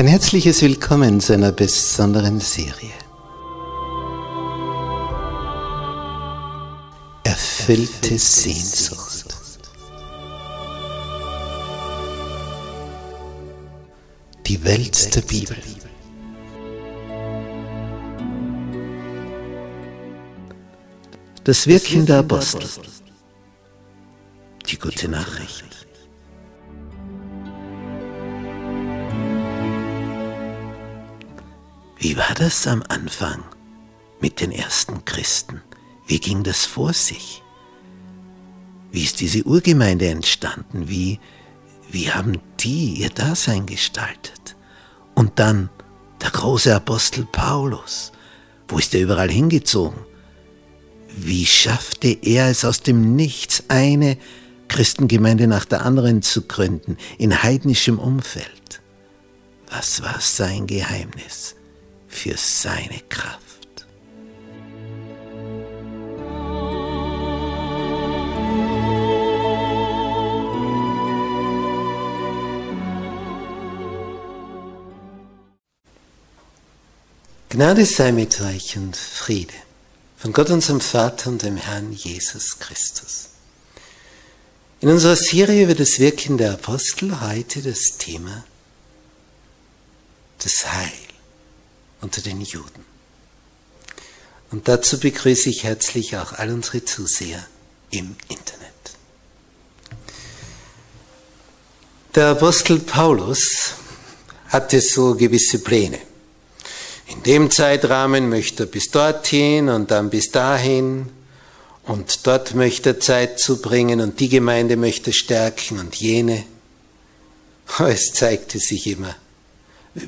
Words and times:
Ein 0.00 0.06
herzliches 0.06 0.62
Willkommen 0.62 1.20
zu 1.20 1.34
einer 1.34 1.52
besonderen 1.52 2.40
Serie. 2.40 2.94
Erfüllte 7.22 8.16
Sehnsucht. 8.18 9.36
Die 14.46 14.64
Welt 14.64 15.14
der 15.14 15.20
Bibel. 15.20 15.58
Das 21.44 21.66
Wirken 21.66 22.06
der 22.06 22.20
Apostel. 22.20 22.66
Die 24.66 24.78
gute 24.78 25.08
Nachricht. 25.08 25.69
Wie 32.10 32.16
war 32.16 32.34
das 32.34 32.66
am 32.66 32.82
Anfang 32.88 33.44
mit 34.20 34.40
den 34.40 34.50
ersten 34.50 35.04
Christen? 35.04 35.62
Wie 36.08 36.18
ging 36.18 36.42
das 36.42 36.66
vor 36.66 36.92
sich? 36.92 37.40
Wie 38.90 39.04
ist 39.04 39.20
diese 39.20 39.44
Urgemeinde 39.44 40.08
entstanden? 40.08 40.88
Wie, 40.88 41.20
wie 41.88 42.10
haben 42.10 42.40
die 42.58 42.94
ihr 42.94 43.10
Dasein 43.10 43.64
gestaltet? 43.64 44.56
Und 45.14 45.38
dann 45.38 45.70
der 46.20 46.30
große 46.30 46.74
Apostel 46.74 47.28
Paulus. 47.30 48.10
Wo 48.66 48.78
ist 48.78 48.92
er 48.92 49.02
überall 49.02 49.30
hingezogen? 49.30 50.00
Wie 51.16 51.46
schaffte 51.46 52.08
er 52.08 52.50
es 52.50 52.64
aus 52.64 52.80
dem 52.80 53.14
Nichts, 53.14 53.62
eine 53.68 54.18
Christengemeinde 54.66 55.46
nach 55.46 55.64
der 55.64 55.86
anderen 55.86 56.22
zu 56.22 56.42
gründen, 56.42 56.96
in 57.18 57.44
heidnischem 57.44 58.00
Umfeld? 58.00 58.82
Was 59.68 60.02
war 60.02 60.18
sein 60.18 60.66
Geheimnis? 60.66 61.54
Für 62.10 62.36
seine 62.36 63.00
Kraft. 63.08 63.40
Gnade 77.48 77.84
sei 77.84 78.12
mit 78.12 78.40
euch 78.40 78.76
und 78.76 78.96
Friede 78.96 79.54
von 80.16 80.32
Gott 80.32 80.50
unserem 80.50 80.80
Vater 80.80 81.30
und 81.30 81.42
dem 81.42 81.56
Herrn 81.56 81.92
Jesus 81.92 82.58
Christus. 82.58 83.30
In 84.80 84.88
unserer 84.88 85.16
Serie 85.16 85.64
über 85.64 85.74
das 85.74 85.98
Wirken 85.98 86.38
der 86.38 86.52
Apostel 86.52 87.20
heute 87.20 87.62
das 87.62 87.96
Thema 87.98 88.44
das 90.38 90.72
Heil 90.72 91.09
unter 92.00 92.20
den 92.20 92.40
Juden. 92.40 92.84
Und 94.50 94.68
dazu 94.68 94.98
begrüße 94.98 95.48
ich 95.48 95.64
herzlich 95.64 96.16
auch 96.16 96.32
all 96.32 96.52
unsere 96.52 96.84
Zuseher 96.84 97.46
im 97.90 98.16
Internet. 98.28 98.70
Der 102.14 102.30
Apostel 102.30 102.80
Paulus 102.80 103.74
hatte 104.48 104.80
so 104.80 105.14
gewisse 105.14 105.60
Pläne. 105.60 105.98
In 107.06 107.22
dem 107.22 107.50
Zeitrahmen 107.50 108.28
möchte 108.28 108.64
er 108.64 108.66
bis 108.66 108.90
dorthin 108.90 109.68
und 109.68 109.90
dann 109.90 110.10
bis 110.10 110.30
dahin 110.30 111.08
und 111.84 112.26
dort 112.26 112.54
möchte 112.54 112.90
er 112.90 113.00
Zeit 113.00 113.38
zubringen 113.38 114.00
und 114.00 114.20
die 114.20 114.28
Gemeinde 114.28 114.76
möchte 114.76 115.12
stärken 115.12 115.78
und 115.78 115.94
jene. 115.96 116.44
Es 117.78 118.12
zeigte 118.12 118.58
sich 118.58 118.88
immer, 118.88 119.14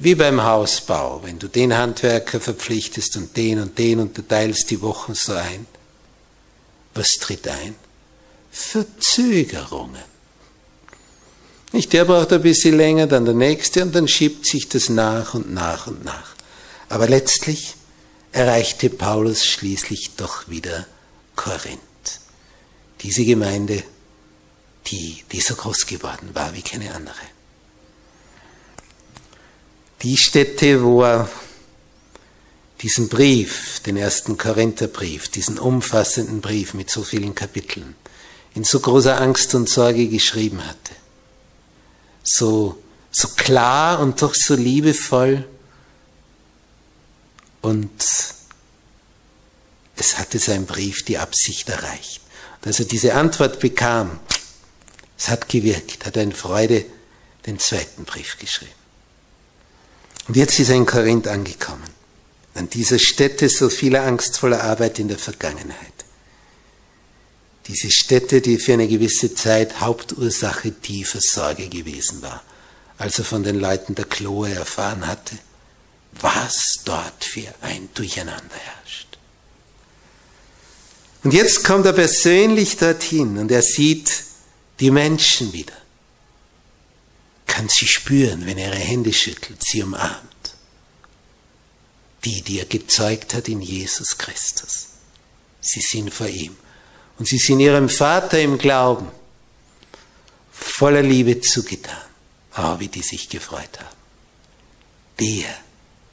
wie 0.01 0.15
beim 0.15 0.43
Hausbau, 0.43 1.21
wenn 1.25 1.39
du 1.39 1.49
den 1.49 1.77
Handwerker 1.77 2.41
verpflichtest 2.41 3.17
und 3.17 3.37
den 3.37 3.61
und 3.61 3.79
den 3.79 4.01
und 4.01 4.17
du 4.17 4.23
teilst 4.23 4.71
die 4.71 4.81
Wochen 4.81 5.15
so 5.15 5.33
ein. 5.33 5.67
Was 6.95 7.13
tritt 7.21 7.49
ein? 7.49 7.75
Verzögerungen. 8.51 10.03
Nicht 11.73 11.93
der 11.93 12.05
braucht 12.05 12.33
ein 12.33 12.43
bisschen 12.43 12.77
länger, 12.77 13.07
dann 13.07 13.25
der 13.25 13.35
nächste 13.35 13.83
und 13.83 13.95
dann 13.95 14.09
schiebt 14.09 14.47
sich 14.47 14.69
das 14.69 14.89
nach 14.89 15.35
und 15.35 15.53
nach 15.53 15.87
und 15.87 16.05
nach. 16.05 16.35
Aber 16.89 17.09
letztlich 17.09 17.75
erreichte 18.31 18.91
Paulus 18.91 19.47
schließlich 19.47 20.17
doch 20.17 20.49
wieder 20.49 20.87
Korinth. 21.35 21.81
Diese 23.01 23.25
Gemeinde, 23.25 23.83
die, 24.89 25.25
die 25.33 25.41
so 25.41 25.55
groß 25.55 25.87
geworden 25.87 26.31
war 26.35 26.55
wie 26.55 26.63
keine 26.63 26.95
andere 26.95 27.32
die 30.03 30.17
Stätte, 30.17 30.83
wo 30.83 31.03
er 31.03 31.29
diesen 32.81 33.09
Brief, 33.09 33.81
den 33.81 33.97
ersten 33.97 34.37
Korintherbrief, 34.37 35.29
diesen 35.29 35.59
umfassenden 35.59 36.41
Brief 36.41 36.75
mit 36.75 36.91
so 36.91 37.05
vielen 37.05 37.35
Kapiteln, 37.35 37.95
in 38.55 38.65
so 38.65 38.81
großer 38.81 39.21
Angst 39.21 39.55
und 39.55 39.69
Sorge 39.69 40.09
geschrieben 40.09 40.67
hatte. 40.67 40.93
So, 42.25 42.83
so 43.11 43.29
klar 43.29 44.01
und 44.01 44.21
doch 44.21 44.35
so 44.35 44.55
liebevoll. 44.55 45.49
Und 47.61 48.03
es 49.97 50.19
hatte 50.19 50.41
sein 50.41 50.67
Brief 50.67 51.05
die 51.05 51.19
Absicht 51.19 51.69
erreicht. 51.69 52.21
Und 52.61 52.67
als 52.67 52.81
er 52.81 52.87
diese 52.87 53.15
Antwort 53.15 53.61
bekam, 53.61 54.19
es 55.17 55.29
hat 55.29 55.49
gewirkt, 55.49 56.05
hat 56.05 56.17
er 56.17 56.25
in 56.25 56.33
Freude 56.33 56.85
den 57.47 57.61
zweiten 57.61 58.05
Brief 58.05 58.39
geschrieben. 58.39 58.82
Und 60.29 60.37
jetzt 60.37 60.59
ist 60.59 60.69
er 60.69 60.77
in 60.77 60.87
Korinth 60.87 61.27
angekommen, 61.27 61.89
an 62.55 62.71
dieser 62.71 62.99
Stätte 62.99 63.49
so 63.49 63.69
vieler 63.69 64.03
angstvoller 64.03 64.63
Arbeit 64.63 64.99
in 64.99 65.09
der 65.09 65.19
Vergangenheit. 65.19 65.93
Diese 67.67 67.91
Stätte, 67.91 68.41
die 68.41 68.59
für 68.59 68.75
eine 68.75 68.89
gewisse 68.89 69.35
Zeit 69.35 69.81
Hauptursache 69.81 70.73
tiefer 70.73 71.21
Sorge 71.21 71.69
gewesen 71.69 72.23
war, 72.23 72.43
als 72.99 73.19
er 73.19 73.25
von 73.25 73.43
den 73.43 73.59
Leuten 73.59 73.95
der 73.95 74.05
Chloe 74.05 74.53
erfahren 74.53 75.07
hatte, 75.07 75.39
was 76.21 76.81
dort 76.85 77.25
für 77.25 77.49
ein 77.63 77.89
Durcheinander 77.95 78.57
herrscht. 78.57 79.19
Und 81.25 81.33
jetzt 81.33 81.65
kommt 81.65 81.87
er 81.87 81.93
persönlich 81.93 82.77
dorthin 82.77 83.39
und 83.39 83.51
er 83.51 83.63
sieht 83.63 84.25
die 84.81 84.91
Menschen 84.91 85.53
wieder 85.53 85.82
kann 87.53 87.69
sie 87.69 87.87
spüren, 87.87 88.47
wenn 88.47 88.57
er 88.57 88.73
ihre 88.73 88.83
Hände 88.83 89.13
schüttelt, 89.13 89.63
sie 89.63 89.83
umarmt. 89.83 90.55
Die, 92.25 92.41
die 92.41 92.61
er 92.61 92.65
gezeugt 92.65 93.35
hat 93.35 93.47
in 93.47 93.61
Jesus 93.61 94.17
Christus. 94.17 94.87
Sie 95.61 95.83
sind 95.83 96.15
vor 96.15 96.29
ihm. 96.29 96.57
Und 97.19 97.29
sie 97.29 97.37
sind 97.37 97.61
ihrem 97.61 97.91
Vater 97.91 98.41
im 98.41 98.57
Glauben 98.57 99.11
voller 100.51 101.03
Liebe 101.03 101.43
zugetan. 101.43 102.07
Oh, 102.57 102.79
wie 102.79 102.89
die 102.89 103.03
sich 103.03 103.29
gefreut 103.29 103.79
haben. 103.79 103.97
Der, 105.21 105.55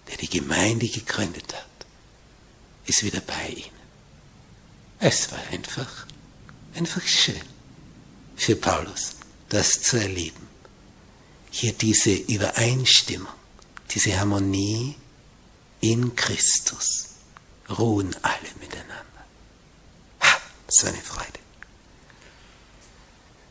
der 0.09 0.17
die 0.17 0.29
Gemeinde 0.29 0.89
gegründet 0.89 1.53
hat, 1.53 1.85
ist 2.85 3.03
wieder 3.03 3.21
bei 3.21 3.47
ihnen. 3.47 3.79
Es 4.99 5.31
war 5.31 5.39
einfach, 5.51 6.05
einfach 6.75 7.07
schön 7.07 7.47
für 8.35 8.57
Paulus, 8.57 9.15
das 9.47 9.81
zu 9.81 9.95
erleben 9.95 10.48
hier 11.51 11.73
diese 11.73 12.11
Übereinstimmung, 12.13 13.33
diese 13.91 14.19
Harmonie 14.19 14.95
in 15.81 16.15
Christus. 16.15 17.05
Ruhen 17.69 18.15
alle 18.21 18.49
miteinander. 18.59 19.25
Ha, 20.21 20.41
so 20.67 20.87
eine 20.87 20.97
Freude. 20.97 21.39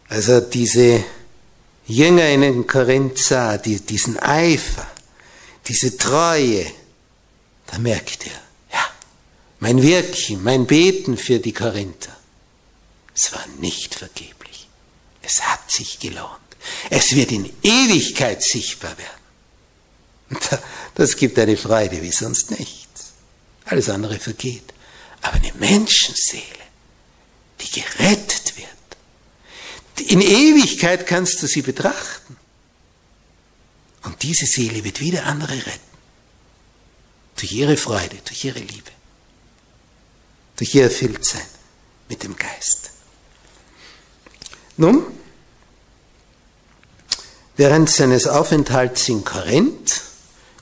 Also 0.08 0.40
diese 0.40 1.04
Jünger 1.86 2.28
in 2.28 2.66
Korinth 2.66 3.18
sah, 3.18 3.58
die, 3.58 3.80
diesen 3.80 4.18
Eifer, 4.18 4.86
diese 5.66 5.96
Treue, 5.96 6.66
da 7.66 7.78
merkt 7.78 8.26
er, 8.26 8.40
ja, 8.72 8.84
mein 9.60 9.82
Wirken, 9.82 10.42
mein 10.42 10.66
Beten 10.66 11.16
für 11.16 11.38
die 11.38 11.52
Korinther, 11.52 12.16
es 13.14 13.32
war 13.32 13.46
nicht 13.58 13.94
vergeblich. 13.94 14.68
Es 15.22 15.42
hat 15.42 15.70
sich 15.70 15.98
gelohnt. 15.98 16.47
Es 16.90 17.14
wird 17.14 17.32
in 17.32 17.50
Ewigkeit 17.62 18.42
sichtbar 18.42 18.96
werden. 18.98 20.60
Das 20.94 21.16
gibt 21.16 21.38
eine 21.38 21.56
Freude 21.56 22.02
wie 22.02 22.10
sonst 22.10 22.50
nichts. 22.50 23.12
Alles 23.64 23.88
andere 23.88 24.18
vergeht. 24.18 24.74
Aber 25.22 25.36
eine 25.36 25.52
Menschenseele, 25.54 26.44
die 27.60 27.80
gerettet 27.80 28.56
wird, 28.56 28.68
in 30.10 30.20
Ewigkeit 30.20 31.06
kannst 31.06 31.42
du 31.42 31.46
sie 31.46 31.62
betrachten. 31.62 32.36
Und 34.04 34.22
diese 34.22 34.46
Seele 34.46 34.84
wird 34.84 35.00
wieder 35.00 35.26
andere 35.26 35.54
retten. 35.54 35.80
Durch 37.36 37.52
ihre 37.52 37.76
Freude, 37.76 38.16
durch 38.24 38.44
ihre 38.44 38.60
Liebe, 38.60 38.90
durch 40.56 40.74
ihr 40.74 40.84
Erfülltsein 40.84 41.46
mit 42.08 42.22
dem 42.22 42.36
Geist. 42.36 42.90
Nun, 44.76 45.06
Während 47.58 47.90
seines 47.90 48.28
Aufenthalts 48.28 49.08
in 49.08 49.24
Korinth 49.24 50.02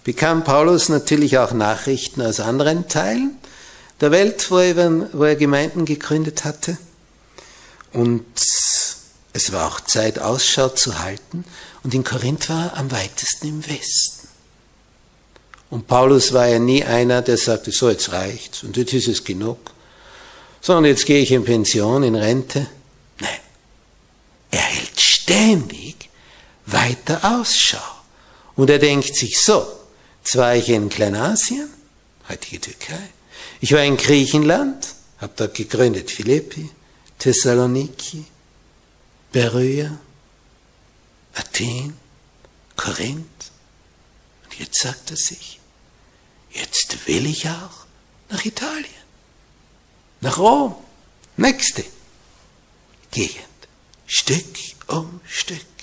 bekam 0.03 0.45
Paulus 0.45 0.89
natürlich 0.89 1.37
auch 1.37 1.53
Nachrichten 1.53 2.23
aus 2.23 2.41
anderen 2.41 2.89
Teilen 2.89 3.37
der 4.01 4.13
Welt, 4.13 4.51
wo 4.51 4.57
er, 4.57 5.13
wo 5.13 5.25
er 5.25 5.37
Gemeinden 5.37 5.85
gegründet 5.85 6.47
hatte. 6.47 6.79
Und 7.93 8.25
es 9.35 9.53
war 9.53 9.69
auch 9.69 9.83
Zeit, 9.83 10.19
Ausschau 10.21 10.71
zu 10.71 10.99
halten. 10.99 11.45
Und 11.83 11.93
in 11.93 12.03
Korinth 12.03 12.49
war 12.49 12.69
er 12.69 12.79
am 12.79 12.91
weitesten 12.91 13.47
im 13.47 13.67
Westen. 13.69 14.29
Und 15.69 15.87
Paulus 15.89 16.33
war 16.33 16.47
ja 16.47 16.59
nie 16.59 16.83
einer, 16.83 17.21
der 17.21 17.37
sagte, 17.37 17.73
so 17.73 17.91
jetzt 17.91 18.11
reicht's 18.13 18.63
und 18.63 18.75
jetzt 18.79 18.95
ist 18.95 19.09
es 19.09 19.23
genug. 19.23 19.59
Sondern 20.63 20.87
jetzt 20.87 21.05
gehe 21.05 21.21
ich 21.21 21.31
in 21.31 21.45
Pension, 21.45 22.03
in 22.05 22.15
Rente. 22.15 22.67
Nein. 23.21 23.41
Er 24.51 24.63
hält 24.63 24.99
ständig 24.99 25.86
weiter 26.67 27.21
Ausschau. 27.25 27.79
Und 28.55 28.71
er 28.71 28.79
denkt 28.79 29.15
sich 29.15 29.41
so, 29.41 29.67
zwar 30.25 30.47
war 30.47 30.57
ich 30.57 30.69
in 30.69 30.89
Kleinasien, 30.89 31.69
heutige 32.29 32.61
Türkei, 32.61 33.11
ich 33.61 33.73
war 33.73 33.83
in 33.83 33.97
Griechenland, 33.97 34.95
habe 35.19 35.33
dort 35.37 35.55
gegründet 35.55 36.11
Philippi, 36.11 36.69
Thessaloniki, 37.19 38.25
Beröa, 39.33 39.99
Athen, 41.35 41.97
Korinth. 42.77 43.51
Und 44.45 44.59
jetzt 44.59 44.81
sagt 44.81 45.11
er 45.11 45.17
sich, 45.17 45.61
jetzt 46.51 47.07
will 47.07 47.27
ich 47.27 47.49
auch 47.49 47.87
nach 48.29 48.45
Italien, 48.45 48.85
nach 50.21 50.39
Rom, 50.39 50.75
nächste 51.37 51.85
Gegend, 53.11 53.45
Stück 54.07 54.45
um 54.89 55.21
Stück. 55.27 55.76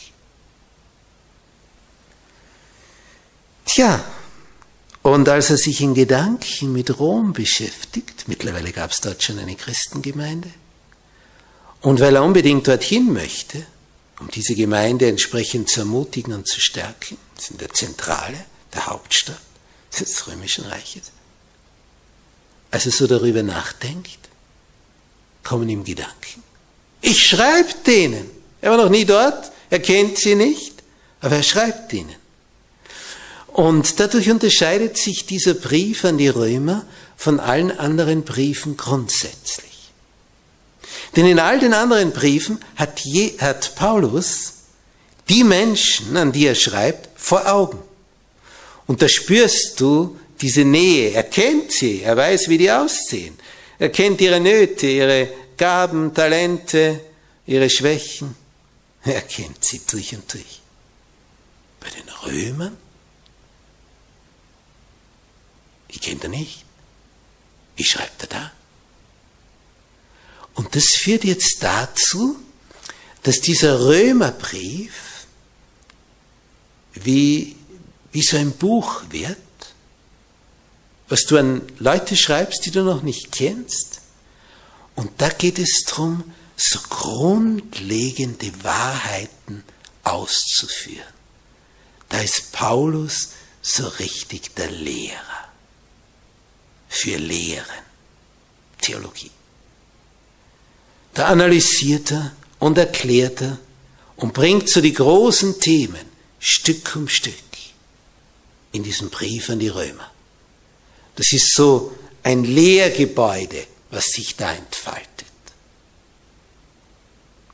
Tja, 3.74 4.06
und 5.02 5.28
als 5.28 5.50
er 5.50 5.58
sich 5.58 5.82
in 5.82 5.96
Gedanken 5.96 6.74
mit 6.74 7.00
Rom 7.00 7.34
beschäftigt, 7.34 8.26
mittlerweile 8.28 8.72
gab 8.72 8.92
es 8.92 9.02
dort 9.02 9.24
schon 9.24 9.40
eine 9.40 9.56
Christengemeinde, 9.56 10.52
und 11.82 12.00
weil 12.00 12.16
er 12.16 12.24
unbedingt 12.24 12.68
dorthin 12.68 13.12
möchte, 13.12 13.66
um 14.20 14.30
diese 14.30 14.54
Gemeinde 14.54 15.08
entsprechend 15.08 15.70
zu 15.70 15.80
ermutigen 15.80 16.34
und 16.34 16.48
zu 16.48 16.62
stärken, 16.62 17.18
das 17.34 17.46
ist 17.46 17.52
in 17.52 17.58
der 17.58 17.74
Zentrale, 17.74 18.46
der 18.76 18.86
Hauptstadt 18.86 19.42
des 20.00 20.28
Römischen 20.28 20.66
Reiches, 20.66 21.12
als 22.70 22.86
er 22.86 22.92
so 22.92 23.08
darüber 23.08 23.42
nachdenkt, 23.42 24.20
kommen 25.44 25.68
ihm 25.68 25.84
Gedanken. 25.84 26.44
Ich 27.02 27.26
schreibe 27.26 27.74
denen. 27.88 28.30
Er 28.62 28.70
war 28.70 28.78
noch 28.78 28.92
nie 28.92 29.06
dort, 29.06 29.52
er 29.72 29.80
kennt 29.80 30.20
sie 30.20 30.36
nicht, 30.36 30.76
aber 31.22 31.38
er 31.38 31.44
schreibt 31.44 31.92
ihnen. 31.92 32.23
Und 33.54 34.00
dadurch 34.00 34.32
unterscheidet 34.32 34.98
sich 34.98 35.28
dieser 35.28 35.54
Brief 35.54 36.06
an 36.06 36.18
die 36.18 36.28
Römer 36.28 36.86
von 37.16 37.40
allen 37.40 37.72
anderen 37.72 38.24
Briefen 38.24 38.78
grundsätzlich. 38.78 39.92
Denn 41.16 41.28
in 41.28 41.38
all 41.38 41.60
den 41.60 41.76
anderen 41.76 42.12
Briefen 42.12 42.60
hat, 42.76 43.02
je, 43.02 43.38
hat 43.38 43.76
Paulus 43.76 44.54
die 45.30 45.44
Menschen, 45.44 46.18
an 46.18 46.32
die 46.32 46.48
er 46.48 46.56
schreibt, 46.56 47.10
vor 47.20 47.48
Augen. 47.48 47.78
Und 48.88 49.04
da 49.04 49.08
spürst 49.08 49.80
du 49.80 50.20
diese 50.42 50.66
Nähe. 50.66 51.12
Er 51.12 51.24
kennt 51.24 51.72
sie, 51.72 52.02
er 52.02 52.18
weiß, 52.18 52.50
wie 52.50 52.58
die 52.58 52.72
aussehen. 52.72 53.38
Er 53.78 53.90
kennt 53.90 54.20
ihre 54.20 54.40
Nöte, 54.40 54.88
ihre 54.88 55.30
Gaben, 55.58 56.12
Talente, 56.12 57.00
ihre 57.46 57.70
Schwächen. 57.70 58.36
Er 59.04 59.22
kennt 59.22 59.64
sie 59.64 59.82
durch 59.90 60.16
und 60.16 60.34
durch. 60.34 60.62
Bei 61.80 61.90
den 61.90 62.10
Römern 62.26 62.78
Die 65.94 66.00
kennt 66.00 66.24
er 66.24 66.30
nicht. 66.30 66.64
Wie 67.76 67.84
schreibt 67.84 68.22
er 68.24 68.28
da? 68.28 68.52
Und 70.56 70.76
das 70.76 70.86
führt 71.00 71.24
jetzt 71.24 71.64
dazu, 71.64 72.38
dass 73.24 73.40
dieser 73.40 73.80
Römerbrief 73.80 75.26
wie, 76.94 77.56
wie 78.12 78.22
so 78.22 78.38
ein 78.38 78.52
Buch 78.52 79.04
wird, 79.10 79.38
was 81.10 81.24
du 81.26 81.38
an 81.38 81.62
Leute 81.80 82.16
schreibst, 82.16 82.66
die 82.66 82.72
du 82.72 82.84
noch 82.84 83.02
nicht 83.02 83.32
kennst. 83.32 84.02
Und 84.96 85.10
da 85.22 85.30
geht 85.30 85.58
es 85.58 85.84
darum, 85.88 86.24
so 86.56 86.80
grundlegende 86.90 88.52
Wahrheiten 88.64 89.64
auszuführen. 90.04 91.14
Da 92.10 92.20
ist 92.20 92.52
Paulus 92.52 93.30
so 93.62 93.88
richtig 93.88 94.54
der 94.54 94.70
Lehrer 94.70 95.43
für 96.94 97.18
Lehren, 97.18 97.66
Theologie. 98.80 99.32
Da 101.16 101.26
analysiert 101.26 102.12
er 102.12 102.36
und 102.60 102.78
erklärt 102.78 103.42
er 103.42 103.58
und 104.16 104.34
bringt 104.34 104.70
so 104.70 104.80
die 104.80 104.94
großen 104.94 105.60
Themen 105.60 106.06
Stück 106.40 106.96
um 106.96 107.08
Stück 107.08 107.34
in 108.74 108.84
diesem 108.84 109.10
Brief 109.10 109.50
an 109.50 109.58
die 109.58 109.70
Römer. 109.70 110.12
Das 111.16 111.34
ist 111.34 111.56
so 111.56 111.96
ein 112.22 112.44
Lehrgebäude, 112.44 113.66
was 113.90 114.06
sich 114.06 114.36
da 114.36 114.54
entfaltet. 114.54 115.10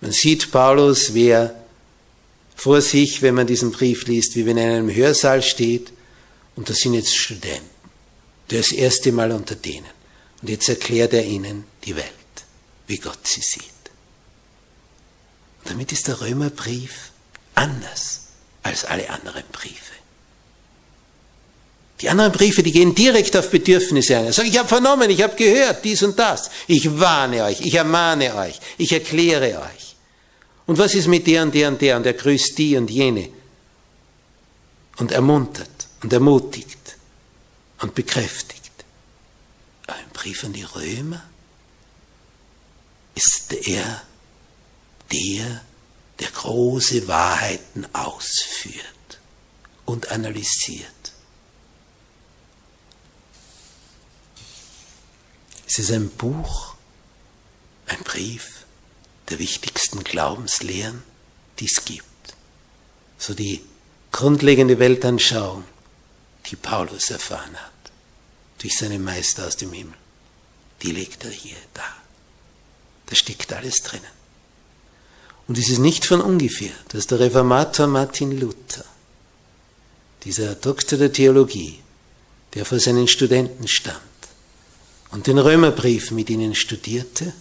Man 0.01 0.11
sieht 0.11 0.51
Paulus, 0.51 1.13
wer 1.13 1.63
vor 2.55 2.81
sich, 2.81 3.21
wenn 3.21 3.35
man 3.35 3.47
diesen 3.47 3.71
Brief 3.71 4.05
liest, 4.05 4.35
wie 4.35 4.45
wenn 4.45 4.57
er 4.57 4.69
in 4.69 4.75
einem 4.75 4.93
Hörsaal 4.93 5.41
steht 5.41 5.93
und 6.57 6.69
das 6.69 6.79
sind 6.79 6.93
jetzt 6.93 7.15
Studenten 7.15 7.78
das 8.49 8.71
erste 8.71 9.11
Mal 9.11 9.31
unter 9.31 9.55
denen. 9.55 9.89
Und 10.41 10.49
jetzt 10.49 10.69
erklärt 10.69 11.13
er 11.13 11.25
ihnen 11.25 11.65
die 11.83 11.95
Welt, 11.95 12.05
wie 12.87 12.97
Gott 12.97 13.25
sie 13.25 13.41
sieht. 13.41 13.63
Und 15.63 15.71
damit 15.71 15.91
ist 15.91 16.07
der 16.07 16.21
Römerbrief 16.21 17.11
anders 17.55 18.27
als 18.63 18.85
alle 18.85 19.09
anderen 19.09 19.43
Briefe. 19.51 19.93
Die 22.01 22.09
anderen 22.09 22.31
Briefe, 22.31 22.63
die 22.63 22.71
gehen 22.71 22.95
direkt 22.95 23.35
auf 23.35 23.49
Bedürfnisse 23.49 24.17
ein. 24.17 24.27
Er 24.27 24.33
sagt, 24.33 24.47
ich 24.47 24.57
habe 24.57 24.69
vernommen, 24.69 25.09
ich 25.09 25.21
habe 25.21 25.35
gehört, 25.35 25.83
dies 25.83 26.01
und 26.01 26.17
das. 26.17 26.49
Ich 26.67 26.99
warne 26.99 27.43
euch, 27.43 27.59
ich 27.59 27.75
ermahne 27.75 28.33
euch, 28.35 28.59
ich 28.77 28.93
erkläre 28.93 29.59
euch. 29.59 29.95
Und 30.65 30.77
was 30.77 30.95
ist 30.95 31.07
mit 31.07 31.27
der 31.27 31.43
und 31.43 31.53
der 31.53 31.67
und 31.67 31.81
der? 31.81 31.97
Und 31.97 32.05
er 32.05 32.13
grüßt 32.13 32.57
die 32.57 32.77
und 32.77 32.89
jene. 32.89 33.29
Und 34.97 35.11
ermuntert 35.11 35.87
und 36.01 36.13
ermutigt 36.13 36.78
und 37.81 37.95
bekräftigt. 37.95 38.71
Ein 39.87 40.09
Brief 40.13 40.43
an 40.43 40.53
die 40.53 40.63
Römer 40.63 41.23
ist 43.15 43.51
er 43.53 44.01
der, 45.11 45.61
der 46.19 46.29
große 46.29 47.07
Wahrheiten 47.07 47.87
ausführt 47.93 48.85
und 49.85 50.11
analysiert. 50.11 51.13
Es 55.67 55.79
ist 55.79 55.91
ein 55.91 56.09
Buch, 56.09 56.75
ein 57.87 57.99
Brief 58.03 58.65
der 59.29 59.39
wichtigsten 59.39 60.03
Glaubenslehren, 60.03 61.03
die 61.59 61.65
es 61.65 61.85
gibt. 61.85 62.05
So 63.17 63.33
die 63.33 63.63
grundlegende 64.11 64.79
Weltanschauung, 64.79 65.63
die 66.47 66.55
Paulus 66.55 67.11
erfahren 67.11 67.55
hat, 67.55 67.68
durch 68.59 68.77
seinen 68.77 69.03
Meister 69.03 69.47
aus 69.47 69.57
dem 69.57 69.73
Himmel. 69.73 69.95
Die 70.81 70.91
legt 70.91 71.25
er 71.25 71.31
hier 71.31 71.57
da. 71.73 71.83
Da 73.07 73.15
steckt 73.15 73.51
alles 73.51 73.81
drinnen. 73.81 74.05
Und 75.47 75.57
es 75.57 75.69
ist 75.69 75.79
nicht 75.79 76.05
von 76.05 76.21
ungefähr, 76.21 76.73
dass 76.89 77.07
der 77.07 77.19
Reformator 77.19 77.87
Martin 77.87 78.39
Luther, 78.39 78.85
dieser 80.23 80.55
Doktor 80.55 80.97
der 80.97 81.11
Theologie, 81.11 81.79
der 82.53 82.65
vor 82.65 82.79
seinen 82.79 83.07
Studenten 83.07 83.67
stand 83.67 83.97
und 85.11 85.25
den 85.25 85.39
Römerbrief 85.39 86.11
mit 86.11 86.29
ihnen 86.29 86.53
studierte, 86.53 87.33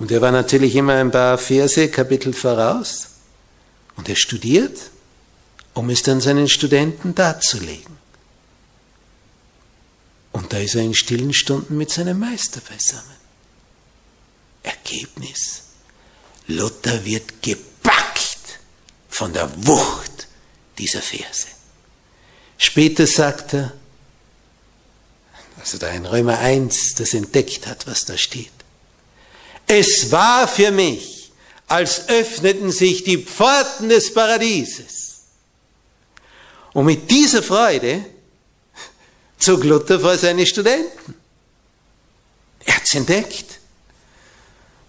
und 0.00 0.10
er 0.10 0.22
war 0.22 0.32
natürlich 0.32 0.74
immer 0.74 0.94
ein 0.94 1.10
paar 1.10 1.36
Verse, 1.36 1.88
Kapitel 1.90 2.32
voraus, 2.32 3.08
und 3.96 4.08
er 4.08 4.16
studiert 4.16 4.90
um 5.74 5.88
es 5.90 6.02
dann 6.02 6.20
seinen 6.20 6.48
Studenten 6.48 7.14
darzulegen. 7.14 7.99
Und 10.40 10.54
da 10.54 10.56
ist 10.56 10.74
er 10.74 10.80
in 10.80 10.94
stillen 10.94 11.34
Stunden 11.34 11.76
mit 11.76 11.90
seinem 11.90 12.18
Meister 12.18 12.62
beisammen. 12.62 13.04
Ergebnis. 14.62 15.64
Luther 16.46 17.04
wird 17.04 17.42
gepackt 17.42 18.58
von 19.10 19.34
der 19.34 19.50
Wucht 19.66 20.28
dieser 20.78 21.02
Verse. 21.02 21.46
Später 22.56 23.06
sagt 23.06 23.52
er, 23.52 23.74
also 25.60 25.76
da 25.76 25.88
in 25.90 26.06
Römer 26.06 26.38
1 26.38 26.94
das 26.94 27.12
entdeckt 27.12 27.66
hat, 27.66 27.86
was 27.86 28.06
da 28.06 28.16
steht. 28.16 28.50
Es 29.66 30.10
war 30.10 30.48
für 30.48 30.70
mich, 30.70 31.32
als 31.66 32.08
öffneten 32.08 32.72
sich 32.72 33.04
die 33.04 33.18
Pforten 33.18 33.90
des 33.90 34.14
Paradieses 34.14 35.20
Und 36.72 36.86
mit 36.86 37.10
dieser 37.10 37.42
Freude 37.42 38.06
zog 39.40 39.64
Luther 39.64 39.98
vor 39.98 40.16
seine 40.16 40.46
Studenten. 40.46 41.14
Er 42.64 42.76
hat 42.76 42.84
es 42.84 42.94
entdeckt. 42.94 43.58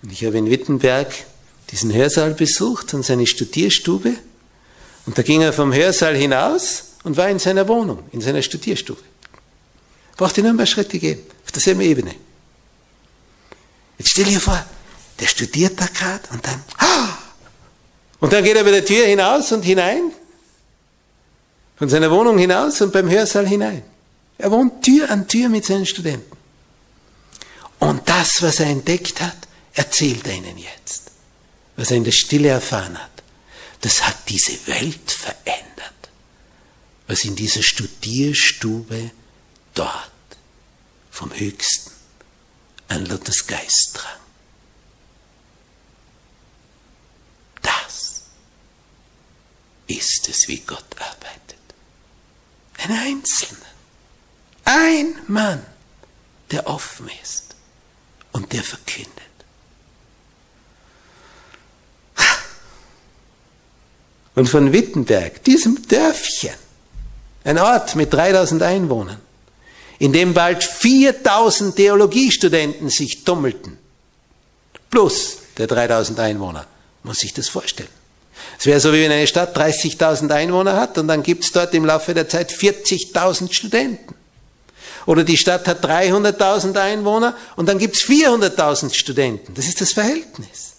Und 0.04 0.12
ich 0.12 0.26
habe 0.26 0.38
in 0.38 0.50
Wittenberg 0.50 1.14
diesen 1.72 1.94
Hörsaal 1.94 2.34
besucht 2.34 2.94
und 2.94 3.04
seine 3.04 3.26
Studierstube. 3.26 4.14
Und 5.06 5.18
da 5.18 5.22
ging 5.22 5.42
er 5.42 5.54
vom 5.54 5.74
Hörsaal 5.74 6.16
hinaus 6.16 6.94
und 7.04 7.18
war 7.18 7.30
in 7.30 7.40
seiner 7.40 7.68
Wohnung, 7.68 8.04
in 8.12 8.22
seiner 8.22 8.42
Studierstube. 8.42 9.02
Brauchte 10.18 10.42
nur 10.42 10.52
ein 10.52 10.58
paar 10.58 10.66
Schritte 10.66 11.00
gehen, 11.00 11.20
auf 11.46 11.52
derselben 11.52 11.82
Ebene. 11.82 12.14
Jetzt 13.98 14.10
stell 14.10 14.26
dir 14.26 14.40
vor, 14.40 14.64
der 15.20 15.28
studiert 15.28 15.80
da 15.80 15.86
gerade 15.86 16.24
und 16.32 16.46
dann, 16.46 16.64
und 18.20 18.34
dann 18.34 18.44
geht 18.44 18.56
er 18.56 18.64
bei 18.64 18.72
der 18.72 18.86
Tür 18.86 19.06
hinaus 19.06 19.52
und 19.52 19.64
hinein, 19.64 20.12
von 21.78 21.90
seiner 21.90 22.12
Wohnung 22.12 22.38
hinaus 22.38 22.82
und 22.82 22.92
beim 22.92 23.10
Hörsaal 23.10 23.48
hinein. 23.48 23.84
Er 24.42 24.50
wohnt 24.50 24.84
Tür 24.84 25.12
an 25.12 25.28
Tür 25.28 25.50
mit 25.50 25.66
seinen 25.66 25.86
Studenten. 25.86 26.36
Und 27.78 28.10
das, 28.10 28.42
was 28.42 28.60
er 28.60 28.68
entdeckt 28.68 29.22
hat, 29.22 29.38
erzählt 29.74 30.26
er 30.26 30.34
ihnen 30.34 30.58
jetzt. 30.58 31.12
Was 31.76 31.92
er 31.92 31.98
in 31.98 32.04
der 32.04 32.12
Stille 32.12 32.50
erfahren 32.50 32.98
hat. 32.98 33.12
Das 33.82 34.06
hat 34.06 34.18
diese 34.30 34.66
Welt 34.66 35.12
verändert. 35.12 36.10
Was 37.06 37.24
in 37.24 37.36
dieser 37.36 37.62
Studierstube 37.62 39.12
dort 39.76 40.12
vom 41.12 41.32
Höchsten 41.34 41.92
an 42.88 43.06
Luthers 43.06 43.46
Geist 43.46 43.92
drang. 43.94 44.20
Das 47.62 48.24
ist 49.86 50.30
es, 50.30 50.48
wie 50.48 50.60
Gott 50.62 50.86
arbeitet. 50.98 51.60
Ein 52.80 52.92
Einzelner, 52.92 53.71
ein 54.66 55.16
Mann, 55.28 55.66
der 56.52 56.68
offen 56.68 57.10
ist 57.22 57.56
und 58.32 58.52
der 58.54 58.64
verkündet. 58.64 59.12
Und 64.36 64.48
von 64.48 64.72
Wittenberg, 64.72 65.44
diesem 65.44 65.86
Dörfchen, 65.88 66.54
ein 67.44 67.58
Ort 67.58 67.96
mit 67.96 68.14
3000 68.14 68.64
Einwohnern, 68.64 69.20
in 70.00 70.14
dem 70.14 70.34
bald 70.34 70.64
4000 70.64 71.76
Theologiestudenten 71.76 72.90
sich 72.90 73.24
tummelten, 73.24 73.78
plus 74.90 75.38
der 75.58 75.68
3000 75.68 76.20
Einwohner, 76.20 76.66
muss 77.04 77.20
sich 77.20 77.34
das 77.34 77.50
vorstellen. 77.50 77.90
Es 78.58 78.66
wäre 78.66 78.80
so, 78.80 78.94
wie 78.94 79.02
wenn 79.02 79.12
eine 79.12 79.28
Stadt 79.28 79.56
30.000 79.56 80.32
Einwohner 80.32 80.76
hat 80.76 80.98
und 80.98 81.08
dann 81.08 81.24
gibt 81.24 81.44
es 81.44 81.52
dort 81.52 81.74
im 81.74 81.86
Laufe 81.86 82.14
der 82.14 82.30
Zeit 82.30 82.52
40.000 82.52 83.54
Studenten. 83.54 84.16
Oder 85.06 85.24
die 85.24 85.38
Stadt 85.38 85.68
hat 85.68 85.84
300.000 85.84 86.78
Einwohner 86.80 87.36
und 87.56 87.68
dann 87.68 87.78
gibt 87.78 87.96
es 87.96 88.04
400.000 88.04 88.94
Studenten. 88.94 89.54
Das 89.54 89.68
ist 89.68 89.82
das 89.82 89.94
Verhältnis. 89.94 90.74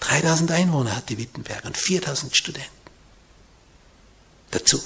3000 0.00 0.50
Einwohner 0.52 0.94
hat 0.96 1.08
die 1.08 1.18
Wittenberg 1.18 1.64
und 1.64 1.76
4000 1.76 2.36
Studenten. 2.36 2.70
Dazu. 4.50 4.80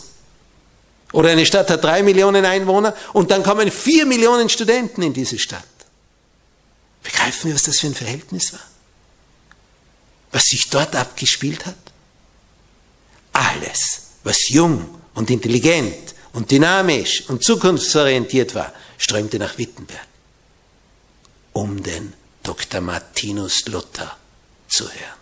Oder 1.13 1.31
eine 1.31 1.45
Stadt 1.45 1.71
hat 1.71 1.83
drei 1.83 2.03
Millionen 2.03 2.45
Einwohner 2.45 2.95
und 3.13 3.31
dann 3.31 3.43
kommen 3.43 3.71
vier 3.71 4.07
Millionen 4.07 4.49
Studenten 4.49 5.03
in 5.03 5.13
diese 5.13 5.39
Stadt. 5.39 5.65
Begreifen 7.03 7.49
wir, 7.49 7.55
was 7.55 7.65
das 7.65 7.81
für 7.81 7.89
ein 7.89 7.95
Verhältnis 7.95 8.53
war? 8.53 8.61
Was 10.33 10.45
sich 10.45 10.69
dort 10.71 10.95
abgespielt 10.95 11.67
hat? 11.67 11.75
Alles, 13.33 14.03
was 14.23 14.49
jung 14.49 14.89
und 15.15 15.31
intelligent 15.31 16.15
und 16.33 16.51
dynamisch 16.51 17.29
und 17.29 17.43
zukunftsorientiert 17.43 18.55
war, 18.55 18.73
strömte 18.99 19.39
nach 19.39 19.59
Wittenberg, 19.59 20.07
um 21.53 21.83
den 21.83 22.13
Dr. 22.43 22.81
Martinus 22.81 23.67
Luther 23.67 24.17
zu 24.69 24.85
hören. 24.85 25.19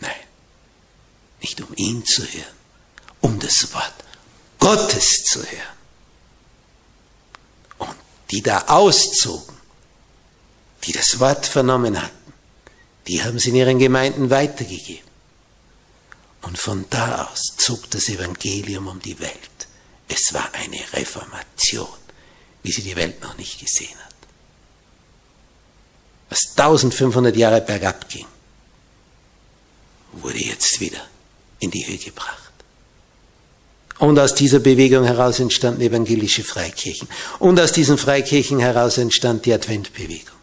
Nein, 0.00 0.10
nicht 1.40 1.60
um 1.60 1.68
ihn 1.76 2.04
zu 2.04 2.22
hören, 2.22 2.54
um 3.20 3.38
das 3.38 3.72
Wort 3.72 3.94
Gottes 4.58 5.24
zu 5.24 5.40
hören. 5.40 5.76
Und 7.78 7.96
die 8.30 8.42
da 8.42 8.64
auszogen, 8.68 9.54
die 10.84 10.92
das 10.92 11.20
Wort 11.20 11.46
vernommen 11.46 12.00
hatten, 12.00 12.32
die 13.06 13.22
haben 13.22 13.38
sie 13.38 13.50
in 13.50 13.56
ihren 13.56 13.78
Gemeinden 13.78 14.30
weitergegeben. 14.30 15.13
Und 16.46 16.58
von 16.58 16.84
da 16.90 17.28
aus 17.30 17.54
zog 17.56 17.90
das 17.90 18.08
Evangelium 18.08 18.88
um 18.88 19.00
die 19.00 19.18
Welt. 19.18 19.34
Es 20.08 20.34
war 20.34 20.48
eine 20.52 20.80
Reformation, 20.92 21.88
wie 22.62 22.72
sie 22.72 22.82
die 22.82 22.96
Welt 22.96 23.22
noch 23.22 23.36
nicht 23.38 23.58
gesehen 23.58 23.96
hat. 24.04 24.14
Was 26.28 26.50
1500 26.56 27.34
Jahre 27.36 27.60
bergab 27.60 28.08
ging, 28.08 28.26
wurde 30.12 30.38
jetzt 30.38 30.80
wieder 30.80 31.00
in 31.60 31.70
die 31.70 31.86
Höhe 31.86 31.98
gebracht. 31.98 32.52
Und 33.98 34.18
aus 34.18 34.34
dieser 34.34 34.58
Bewegung 34.58 35.04
heraus 35.04 35.38
entstanden 35.38 35.80
evangelische 35.80 36.42
Freikirchen. 36.42 37.08
Und 37.38 37.58
aus 37.60 37.72
diesen 37.72 37.96
Freikirchen 37.96 38.58
heraus 38.58 38.98
entstand 38.98 39.46
die 39.46 39.52
Adventbewegung, 39.52 40.34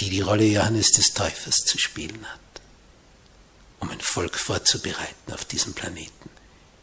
die 0.00 0.10
die 0.10 0.20
Rolle 0.20 0.44
Johannes 0.44 0.92
des 0.92 1.14
Täufers 1.14 1.64
zu 1.64 1.78
spielen 1.78 2.26
hat, 2.26 2.40
um 3.80 3.90
ein 3.90 4.00
Volk 4.00 4.38
vorzubereiten 4.38 5.32
auf 5.32 5.44
diesem 5.44 5.74
Planeten 5.74 6.30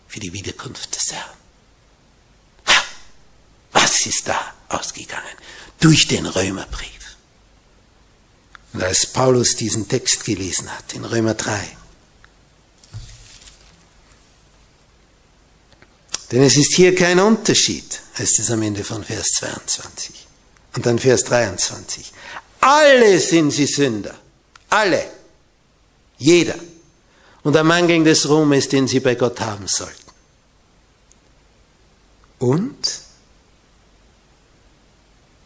für 0.08 0.20
die 0.20 0.34
Wiederkunft 0.34 0.96
des 0.96 1.12
Herrn. 1.12 1.38
Ha! 2.68 2.84
Was 3.72 4.06
ist 4.06 4.28
da 4.28 4.54
ausgegangen? 4.70 5.24
Durch 5.80 6.08
den 6.08 6.26
Römerbrief. 6.26 7.18
Und 8.74 8.84
als 8.84 9.06
Paulus 9.06 9.56
diesen 9.56 9.88
Text 9.88 10.26
gelesen 10.26 10.70
hat, 10.72 10.94
in 10.94 11.06
Römer 11.06 11.34
3, 11.34 11.78
Denn 16.32 16.42
es 16.42 16.58
ist 16.58 16.74
hier 16.74 16.96
kein 16.96 17.20
Unterschied, 17.20 18.02
heißt 18.18 18.40
es 18.40 18.52
am 18.52 18.62
Ende 18.62 18.84
von 18.84 19.04
Vers 19.04 19.28
22. 19.38 20.28
Und 20.76 20.86
dann 20.86 21.00
Vers 21.00 21.24
23. 21.24 22.12
Alle 22.62 23.20
sind 23.20 23.52
sie 23.52 23.68
Sünder. 23.68 24.16
Alle. 24.70 25.10
Jeder. 26.18 26.56
Und 27.46 27.56
ermangeln 27.56 28.04
des 28.04 28.28
Ruhmes, 28.28 28.70
den 28.70 28.88
sie 28.88 29.00
bei 29.00 29.14
Gott 29.14 29.40
haben 29.40 29.68
sollten. 29.68 30.12
Und? 32.40 33.02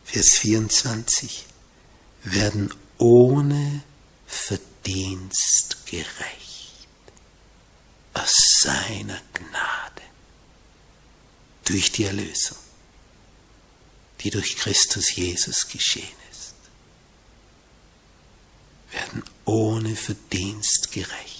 Vers 0.06 0.29
24 0.38 1.46
werden 2.24 2.74
ohne 3.00 3.84
Verdienst 4.25 5.86
gerecht 5.88 6.88
aus 8.13 8.34
seiner 8.62 9.20
Gnade 9.34 10.01
durch 11.65 11.91
die 11.91 12.06
Erlösung, 12.06 12.58
die 14.22 14.29
durch 14.29 14.56
Christus 14.56 15.13
Jesus 15.13 15.68
geschehen 15.68 16.08
ist, 16.32 16.56
werden 18.94 19.22
ohne 19.44 19.98
Verdienst 19.98 20.94
gerecht 20.94 21.38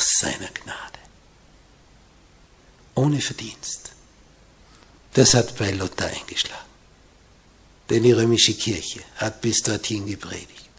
aus 0.00 0.18
seiner 0.18 0.48
Gnade. 0.48 0.98
Ohne 2.94 3.20
Verdienst. 3.20 3.92
Das 5.12 5.34
hat 5.34 5.56
bei 5.58 5.72
Luther 5.72 6.06
eingeschlagen. 6.06 6.70
Denn 7.90 8.02
die 8.02 8.12
römische 8.12 8.54
Kirche 8.54 9.02
hat 9.16 9.42
bis 9.42 9.62
dorthin 9.62 10.06
gepredigt. 10.06 10.70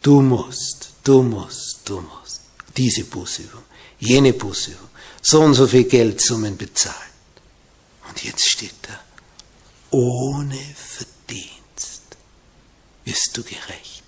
Du 0.00 0.22
musst, 0.22 0.92
du 1.02 1.22
musst, 1.22 1.80
du 1.84 2.00
musst 2.00 2.40
diese 2.74 3.04
Bußübung, 3.04 3.64
jene 3.98 4.32
Bußübung, 4.32 4.88
so 5.20 5.40
und 5.42 5.54
so 5.54 5.66
viel 5.66 5.84
Geldsummen 5.84 6.56
bezahlen. 6.56 7.14
Und 8.08 8.24
jetzt 8.24 8.48
steht 8.48 8.76
da, 8.82 8.98
ohne 9.90 10.58
Verdienst 10.74 12.02
wirst 13.04 13.36
du 13.36 13.42
gerecht 13.42 14.04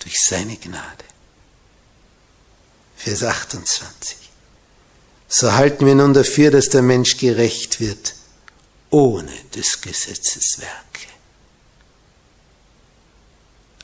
durch 0.00 0.16
seine 0.18 0.56
Gnade. 0.56 1.04
Vers 2.98 3.22
28. 3.22 4.16
So 5.28 5.52
halten 5.52 5.86
wir 5.86 5.94
nun 5.94 6.12
dafür, 6.12 6.50
dass 6.50 6.68
der 6.68 6.82
Mensch 6.82 7.16
gerecht 7.16 7.80
wird, 7.80 8.14
ohne 8.90 9.32
des 9.54 9.80
Gesetzes 9.80 10.58
Werke. 10.58 11.08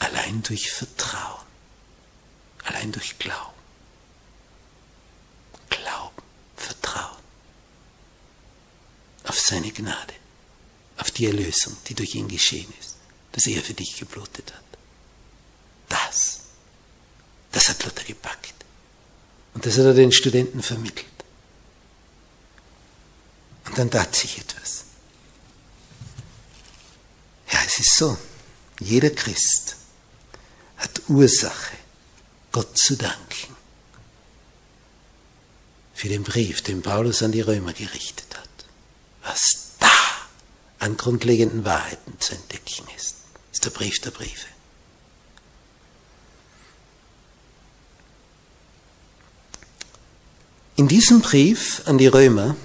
Allein 0.01 0.43
durch 0.43 0.71
Vertrauen, 0.71 1.47
allein 2.65 2.93
durch 2.93 3.19
Glauben. 3.19 3.55
Vertrauen 6.57 7.23
auf 9.25 9.39
seine 9.39 9.71
Gnade, 9.71 10.15
auf 10.99 11.11
die 11.11 11.27
Erlösung, 11.27 11.77
die 11.89 11.95
durch 11.95 12.15
ihn 12.15 12.29
geschehen 12.29 12.73
ist, 12.81 12.97
dass 13.33 13.47
er 13.47 13.63
für 13.63 13.75
dich 13.75 13.99
geblutet 13.99 14.53
hat. 14.53 14.65
Das, 15.89 16.41
das 17.53 17.69
hat 17.69 17.85
Luther 17.85 18.05
Das 19.65 19.79
hat 19.79 19.87
er 19.87 19.95
den 19.95 20.13
Studenten 20.13 20.63
vermittelt. 20.63 21.07
Und 23.65 23.79
dann 23.79 23.91
tat 23.91 24.15
sich 24.15 24.39
etwas. 24.39 24.85
Ja, 27.51 27.61
es 27.67 27.79
ist 27.79 27.97
so. 27.97 28.19
Jeder 28.79 29.09
Christ 29.09 29.77
hat 30.77 31.01
Ursache, 31.09 31.77
Gott 32.53 32.77
zu 32.77 32.95
danken 32.97 33.57
für 35.95 36.09
den 36.09 36.25
Brief, 36.25 36.61
den 36.61 36.83
Paulus 36.83 37.23
an 37.23 37.33
die 37.33 37.41
Römer 37.41 37.73
gerichtet 37.73 38.37
hat. 38.37 38.49
Was 39.23 39.77
da 39.81 39.91
an 40.79 40.99
grundlegenden 40.99 41.65
Wahrheiten 41.65 42.21
zu 42.21 42.35
entdecken 42.35 42.87
ist, 42.95 43.15
ist 43.51 43.65
der 43.65 43.71
Brief 43.71 43.99
der 44.01 44.11
Briefe. 44.11 44.54
In 50.77 50.89
diesem 50.89 51.21
Brief 51.21 51.83
an 51.85 51.99
die 51.99 52.09
Römer, 52.09 52.57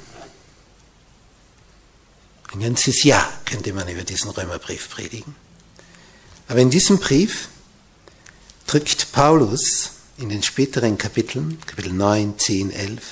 ein 2.51 2.59
ganzes 2.59 3.03
Jahr 3.03 3.31
könnte 3.45 3.71
man 3.71 3.87
über 3.87 4.03
diesen 4.03 4.31
Römerbrief 4.31 4.89
predigen, 4.89 5.35
aber 6.47 6.59
in 6.59 6.71
diesem 6.71 6.97
Brief 6.97 7.49
drückt 8.65 9.11
Paulus 9.11 9.91
in 10.17 10.29
den 10.29 10.41
späteren 10.41 10.97
Kapiteln, 10.97 11.61
Kapitel 11.65 11.93
9, 11.93 12.39
10, 12.39 12.71
11, 12.71 13.03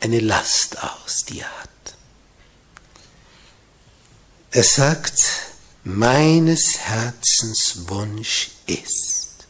eine 0.00 0.18
Last 0.18 0.82
aus, 0.82 1.24
die 1.28 1.38
er 1.38 1.60
hat. 1.60 1.68
Er 4.50 4.64
sagt, 4.64 5.22
meines 5.84 6.78
Herzens 6.78 7.88
Wunsch 7.88 8.50
ist. 8.66 9.46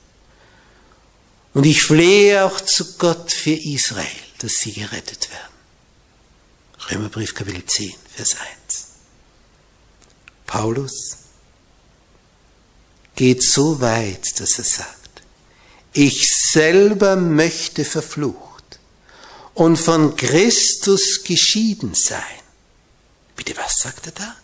Und 1.55 1.65
ich 1.65 1.83
flehe 1.83 2.45
auch 2.45 2.61
zu 2.61 2.97
Gott 2.99 3.33
für 3.33 3.53
Israel, 3.53 4.07
dass 4.43 4.55
sie 4.55 4.73
gerettet 4.73 5.31
werden. 5.31 5.53
Römerbrief 6.91 7.35
Kapitel 7.35 7.65
10, 7.65 7.95
Vers 8.15 8.37
1. 8.67 8.87
Paulus 10.47 11.17
geht 13.15 13.43
so 13.43 13.81
weit, 13.81 14.41
dass 14.41 14.59
er 14.59 14.65
sagt, 14.65 15.23
ich 15.93 16.27
selber 16.53 17.17
möchte 17.17 17.85
verflucht 17.85 18.81
und 19.55 19.77
von 19.77 20.17
Christus 20.17 21.23
geschieden 21.23 21.95
sein. 21.95 22.23
Bitte, 23.37 23.57
was 23.57 23.75
sagt 23.81 24.07
er 24.07 24.13
da? 24.13 24.37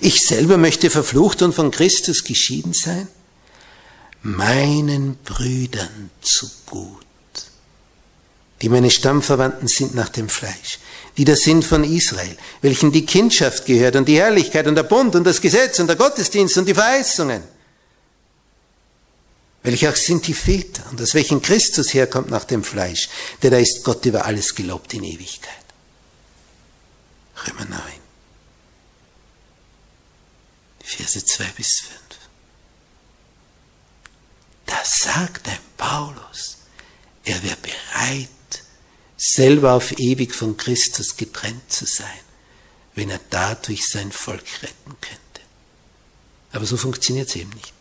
Ich 0.00 0.20
selber 0.20 0.56
möchte 0.56 0.88
verflucht 0.90 1.42
und 1.42 1.54
von 1.54 1.70
Christus 1.70 2.22
geschieden 2.22 2.74
sein? 2.74 3.08
Meinen 4.22 5.16
Brüdern 5.24 6.10
zu 6.20 6.50
gut, 6.66 7.05
die 8.62 8.68
meine 8.68 8.90
Stammverwandten 8.90 9.68
sind 9.68 9.94
nach 9.94 10.08
dem 10.08 10.28
Fleisch, 10.28 10.78
die 11.16 11.24
das 11.24 11.40
sind 11.40 11.64
von 11.64 11.84
Israel, 11.84 12.36
welchen 12.62 12.92
die 12.92 13.04
Kindschaft 13.04 13.66
gehört 13.66 13.96
und 13.96 14.06
die 14.06 14.18
Herrlichkeit 14.18 14.66
und 14.66 14.74
der 14.74 14.82
Bund 14.82 15.14
und 15.14 15.24
das 15.24 15.40
Gesetz 15.40 15.78
und 15.78 15.88
der 15.88 15.96
Gottesdienst 15.96 16.56
und 16.56 16.66
die 16.66 16.74
Verheißungen, 16.74 17.42
welche 19.62 19.90
auch 19.90 19.96
sind 19.96 20.26
die 20.26 20.34
Väter 20.34 20.84
und 20.90 21.02
aus 21.02 21.14
welchen 21.14 21.42
Christus 21.42 21.92
herkommt 21.92 22.30
nach 22.30 22.44
dem 22.44 22.64
Fleisch, 22.64 23.08
der 23.42 23.50
da 23.50 23.58
ist 23.58 23.82
Gott 23.84 24.04
über 24.06 24.24
alles 24.24 24.54
gelobt 24.54 24.94
in 24.94 25.04
Ewigkeit. 25.04 25.52
Römer 27.46 27.64
9. 27.64 27.80
Verse 30.82 31.24
2 31.24 31.44
bis 31.56 31.80
5. 31.80 31.92
Da 34.66 34.80
sagt 34.84 35.48
ein 35.48 35.58
Paulus, 35.76 36.58
er 37.24 37.42
wäre 37.42 37.56
bereit, 37.56 38.28
selber 39.34 39.72
auf 39.72 39.98
ewig 39.98 40.34
von 40.34 40.56
Christus 40.56 41.16
getrennt 41.16 41.72
zu 41.72 41.86
sein, 41.86 42.06
wenn 42.94 43.10
er 43.10 43.20
dadurch 43.30 43.86
sein 43.86 44.12
Volk 44.12 44.44
retten 44.62 44.96
könnte. 45.00 45.20
Aber 46.52 46.66
so 46.66 46.76
funktioniert 46.76 47.28
es 47.28 47.36
eben 47.36 47.50
nicht. 47.50 47.72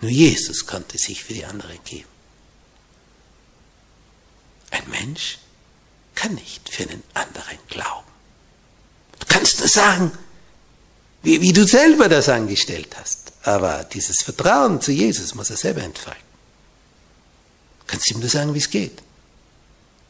Nur 0.00 0.10
Jesus 0.10 0.66
konnte 0.66 0.96
sich 0.96 1.24
für 1.24 1.34
die 1.34 1.44
anderen 1.44 1.78
geben. 1.84 2.08
Ein 4.70 4.88
Mensch 4.90 5.38
kann 6.14 6.34
nicht 6.34 6.68
für 6.68 6.84
einen 6.84 7.02
anderen 7.14 7.58
glauben. 7.68 8.06
Du 9.18 9.26
kannst 9.28 9.58
nur 9.58 9.68
sagen, 9.68 10.12
wie, 11.22 11.40
wie 11.40 11.52
du 11.52 11.66
selber 11.66 12.08
das 12.08 12.28
angestellt 12.28 12.96
hast. 12.96 13.32
Aber 13.42 13.84
dieses 13.84 14.22
Vertrauen 14.22 14.80
zu 14.80 14.92
Jesus 14.92 15.34
muss 15.34 15.50
er 15.50 15.56
selber 15.56 15.82
entfalten. 15.82 16.22
Du 17.80 17.86
kannst 17.86 18.10
ihm 18.10 18.20
nur 18.20 18.28
sagen, 18.28 18.54
wie 18.54 18.58
es 18.58 18.70
geht. 18.70 19.02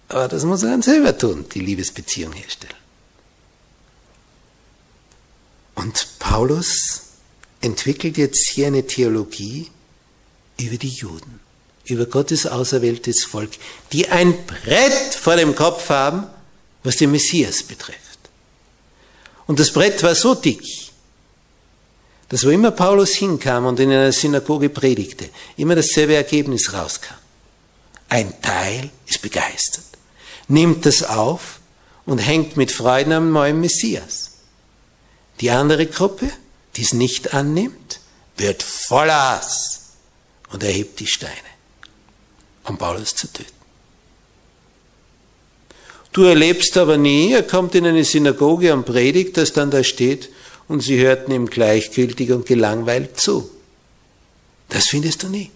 Aber 0.09 0.29
das 0.29 0.45
muss 0.45 0.63
er 0.63 0.71
dann 0.71 0.83
selber 0.83 1.17
tun, 1.17 1.45
die 1.53 1.61
Liebesbeziehung 1.61 2.33
herstellen. 2.33 2.75
Und 5.75 6.19
Paulus 6.19 7.03
entwickelt 7.61 8.17
jetzt 8.17 8.49
hier 8.49 8.69
eine 8.69 8.87
Theologie 8.87 9.71
über 10.59 10.77
die 10.77 10.89
Juden, 10.89 11.41
über 11.85 12.07
Gottes 12.07 12.47
auserwähltes 12.47 13.25
Volk, 13.25 13.51
die 13.93 14.09
ein 14.09 14.47
Brett 14.47 15.15
vor 15.15 15.37
dem 15.37 15.55
Kopf 15.55 15.89
haben, 15.91 16.27
was 16.83 16.97
den 16.97 17.11
Messias 17.11 17.63
betrifft. 17.63 17.99
Und 19.47 19.61
das 19.61 19.73
Brett 19.73 20.03
war 20.03 20.15
so 20.15 20.35
dick, 20.35 20.63
dass 22.29 22.45
wo 22.45 22.51
immer 22.51 22.71
Paulus 22.71 23.15
hinkam 23.15 23.67
und 23.67 23.81
in 23.81 23.91
einer 23.91 24.13
Synagoge 24.13 24.69
predigte, 24.69 25.31
immer 25.57 25.75
dasselbe 25.75 26.15
Ergebnis 26.15 26.73
rauskam. 26.73 27.15
Ein 28.09 28.41
Teil 28.43 28.91
ist 29.07 29.23
begeistert, 29.23 29.85
nimmt 30.49 30.87
das 30.87 31.03
auf 31.03 31.61
und 32.07 32.19
hängt 32.19 32.57
mit 32.57 32.73
Freuden 32.73 33.13
am 33.13 33.33
neuen 33.33 33.61
Messias. 33.61 34.33
Die 35.41 35.51
andere 35.51 35.87
Gruppe, 35.87 36.31
die 36.77 36.83
es 36.83 36.93
nicht 36.93 37.35
annimmt, 37.35 38.01
wird 38.37 38.63
voller 38.63 39.37
Hass 39.37 39.81
und 40.51 40.63
erhebt 40.63 40.99
die 41.01 41.07
Steine, 41.07 41.33
um 42.65 42.79
Paulus 42.79 43.15
zu 43.15 43.31
töten. 43.33 43.53
Du 46.13 46.25
erlebst 46.25 46.77
aber 46.77 46.97
nie, 46.97 47.33
er 47.33 47.43
kommt 47.43 47.75
in 47.75 47.87
eine 47.87 48.05
Synagoge 48.05 48.73
und 48.73 48.87
predigt, 48.87 49.37
dass 49.37 49.53
dann 49.53 49.71
da 49.71 49.85
steht, 49.85 50.31
und 50.67 50.81
sie 50.81 50.99
hörten 50.99 51.33
ihm 51.33 51.47
gleichgültig 51.47 52.31
und 52.33 52.47
gelangweilt 52.47 53.19
zu. 53.19 53.51
Das 54.69 54.87
findest 54.87 55.23
du 55.23 55.29
nie. 55.29 55.51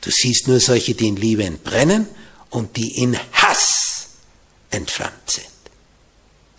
Du 0.00 0.10
siehst 0.10 0.48
nur 0.48 0.60
solche, 0.60 0.94
die 0.94 1.08
in 1.08 1.16
Liebe 1.16 1.44
entbrennen 1.44 2.06
und 2.50 2.76
die 2.76 3.02
in 3.02 3.18
Hass 3.32 4.08
entflammt 4.70 5.30
sind. 5.30 5.46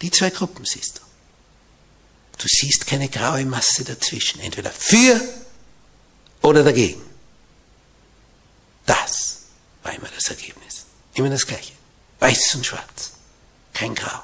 Die 0.01 0.11
zwei 0.11 0.29
Gruppen 0.29 0.65
siehst 0.65 0.99
du. 0.99 1.01
Du 2.37 2.47
siehst 2.47 2.87
keine 2.87 3.09
graue 3.09 3.45
Masse 3.45 3.83
dazwischen, 3.83 4.39
entweder 4.39 4.71
für 4.71 5.21
oder 6.41 6.63
dagegen. 6.63 7.01
Das 8.85 9.39
war 9.83 9.93
immer 9.93 10.07
das 10.15 10.29
Ergebnis. 10.29 10.85
Immer 11.13 11.29
das 11.29 11.45
Gleiche. 11.45 11.73
Weiß 12.19 12.55
und 12.55 12.65
schwarz. 12.65 13.11
Kein 13.73 13.93
Grau. 13.93 14.21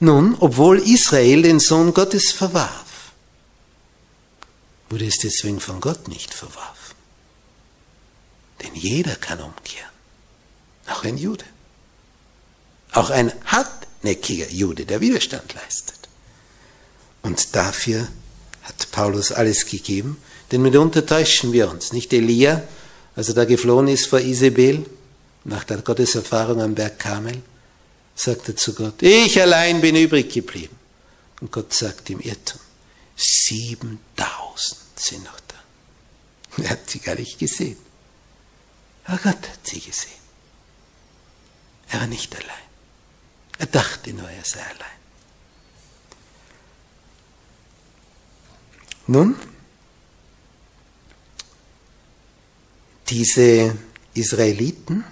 Nun, 0.00 0.34
obwohl 0.40 0.78
Israel 0.78 1.42
den 1.42 1.60
Sohn 1.60 1.92
Gottes 1.92 2.32
verwarf, 2.32 3.12
wurde 4.88 5.06
es 5.06 5.18
deswegen 5.18 5.60
von 5.60 5.80
Gott 5.80 6.08
nicht 6.08 6.32
verworfen. 6.32 6.94
Denn 8.62 8.74
jeder 8.74 9.14
kann 9.16 9.40
umkehren, 9.40 9.90
auch 10.88 11.04
ein 11.04 11.18
Jude, 11.18 11.44
auch 12.92 13.10
ein 13.10 13.32
hartnäckiger 13.44 14.50
Jude, 14.50 14.86
der 14.86 15.02
Widerstand 15.02 15.54
leistet. 15.54 16.08
Und 17.22 17.54
dafür 17.54 18.08
hat 18.62 18.90
Paulus 18.92 19.32
alles 19.32 19.66
gegeben, 19.66 20.16
denn 20.50 20.62
mitunter 20.62 21.04
täuschen 21.04 21.52
wir 21.52 21.70
uns. 21.70 21.92
Nicht 21.92 22.12
Elia, 22.14 22.62
als 23.16 23.28
er 23.28 23.34
da 23.34 23.44
geflohen 23.44 23.88
ist 23.88 24.06
vor 24.06 24.20
Isabel, 24.20 24.86
nach 25.44 25.64
der 25.64 25.78
Gotteserfahrung 25.78 26.60
am 26.60 26.74
Berg 26.74 26.98
Kamel, 26.98 27.42
sagt 28.20 28.48
er 28.48 28.56
zu 28.56 28.74
Gott, 28.74 29.02
ich 29.02 29.40
allein 29.40 29.80
bin 29.80 29.96
übrig 29.96 30.30
geblieben. 30.30 30.76
Und 31.40 31.50
Gott 31.50 31.72
sagt 31.72 32.10
im 32.10 32.20
Irrtum, 32.20 32.60
7000 33.16 33.98
sind 34.96 35.24
noch 35.24 35.40
da. 35.40 36.62
Er 36.62 36.70
hat 36.70 36.90
sie 36.90 36.98
gar 36.98 37.14
nicht 37.14 37.38
gesehen. 37.38 37.78
Aber 39.04 39.16
Gott 39.16 39.48
hat 39.48 39.66
sie 39.66 39.80
gesehen. 39.80 40.20
Er 41.88 42.00
war 42.00 42.06
nicht 42.06 42.34
allein. 42.34 42.68
Er 43.58 43.66
dachte 43.66 44.12
nur, 44.12 44.28
er 44.28 44.44
sei 44.44 44.60
allein. 44.60 45.00
Nun, 49.06 49.34
diese 53.08 53.76
Israeliten, 54.12 55.04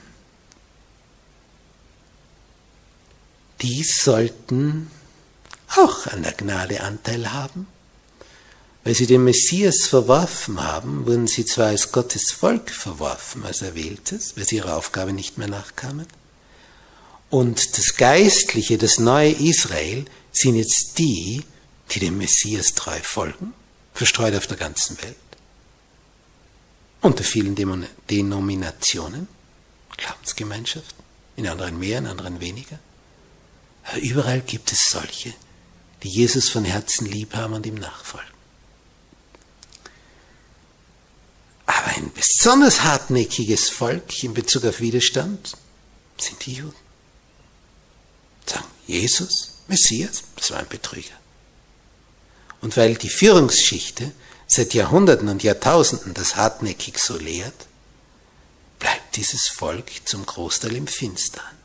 die 3.60 3.82
sollten 3.82 4.90
auch 5.76 6.06
an 6.06 6.22
der 6.22 6.32
Gnade 6.32 6.80
Anteil 6.80 7.32
haben. 7.32 7.66
Weil 8.84 8.94
sie 8.94 9.06
den 9.06 9.24
Messias 9.24 9.86
verworfen 9.86 10.62
haben, 10.62 11.06
wurden 11.06 11.26
sie 11.26 11.44
zwar 11.44 11.66
als 11.66 11.92
Gottes 11.92 12.30
Volk 12.30 12.70
verworfen, 12.70 13.44
als 13.44 13.60
Erwähltes, 13.60 14.36
weil 14.36 14.46
sie 14.46 14.56
ihrer 14.56 14.76
Aufgabe 14.76 15.12
nicht 15.12 15.36
mehr 15.36 15.48
nachkamen. 15.48 16.06
Und 17.28 17.76
das 17.76 17.96
Geistliche, 17.96 18.78
das 18.78 18.98
neue 18.98 19.32
Israel, 19.32 20.06
sind 20.32 20.56
jetzt 20.56 20.94
die, 20.96 21.44
die 21.90 21.98
dem 21.98 22.16
Messias 22.16 22.74
treu 22.74 22.98
folgen, 23.02 23.52
verstreut 23.92 24.34
auf 24.34 24.46
der 24.46 24.56
ganzen 24.56 24.96
Welt. 25.02 25.16
Unter 27.00 27.24
vielen 27.24 27.54
Denominationen, 28.08 29.28
Glaubensgemeinschaften, 29.96 31.04
in 31.36 31.46
anderen 31.46 31.78
mehr, 31.78 31.98
in 31.98 32.06
anderen 32.06 32.40
weniger. 32.40 32.78
Aber 33.88 34.00
überall 34.00 34.40
gibt 34.40 34.70
es 34.72 34.90
solche, 34.90 35.32
die 36.02 36.08
Jesus 36.08 36.50
von 36.50 36.64
Herzen 36.64 37.06
lieb 37.06 37.34
haben 37.34 37.54
und 37.54 37.66
ihm 37.66 37.76
nachfolgen. 37.76 38.28
Aber 41.66 41.86
ein 41.96 42.12
besonders 42.12 42.82
hartnäckiges 42.82 43.70
Volk 43.70 44.22
in 44.22 44.34
Bezug 44.34 44.64
auf 44.64 44.80
Widerstand 44.80 45.56
sind 46.18 46.44
die 46.46 46.54
Juden. 46.54 46.76
Sagen, 48.46 48.66
Jesus, 48.86 49.54
Messias, 49.68 50.22
das 50.36 50.50
war 50.50 50.58
ein 50.58 50.68
Betrüger. 50.68 51.14
Und 52.60 52.76
weil 52.76 52.94
die 52.96 53.10
Führungsschichte 53.10 54.12
seit 54.46 54.74
Jahrhunderten 54.74 55.28
und 55.28 55.42
Jahrtausenden 55.42 56.14
das 56.14 56.36
hartnäckig 56.36 56.98
so 56.98 57.16
lehrt, 57.16 57.66
bleibt 58.78 59.16
dieses 59.16 59.48
Volk 59.48 59.90
zum 60.06 60.24
Großteil 60.24 60.76
im 60.76 60.86
Finstern, 60.86 61.57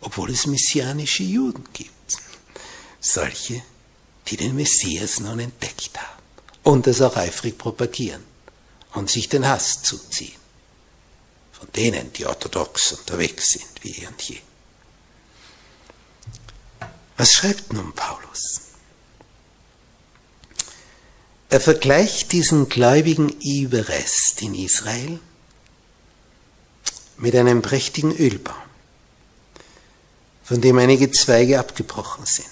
obwohl 0.00 0.30
es 0.30 0.46
messianische 0.46 1.22
Juden 1.22 1.64
gibt. 1.72 2.18
Solche, 3.00 3.62
die 4.26 4.36
den 4.36 4.56
Messias 4.56 5.20
nun 5.20 5.40
entdeckt 5.40 5.98
haben 5.98 6.22
und 6.62 6.86
es 6.86 7.00
auch 7.00 7.16
eifrig 7.16 7.58
propagieren 7.58 8.22
und 8.94 9.10
sich 9.10 9.28
den 9.28 9.46
Hass 9.46 9.82
zuziehen. 9.82 10.38
Von 11.52 11.68
denen, 11.72 12.12
die 12.12 12.26
orthodox 12.26 12.92
unterwegs 12.92 13.50
sind, 13.50 13.68
wie 13.82 14.02
eh 14.02 14.06
und 14.06 14.22
je. 14.22 14.38
Was 17.16 17.34
schreibt 17.34 17.72
nun 17.72 17.92
Paulus? 17.92 18.60
Er 21.50 21.60
vergleicht 21.60 22.32
diesen 22.32 22.68
gläubigen 22.68 23.28
Überrest 23.28 24.40
in 24.40 24.54
Israel 24.54 25.18
mit 27.18 27.34
einem 27.34 27.60
prächtigen 27.60 28.16
Ölbaum, 28.16 28.54
von 30.50 30.60
dem 30.60 30.78
einige 30.78 31.12
Zweige 31.12 31.60
abgebrochen 31.60 32.26
sind. 32.26 32.48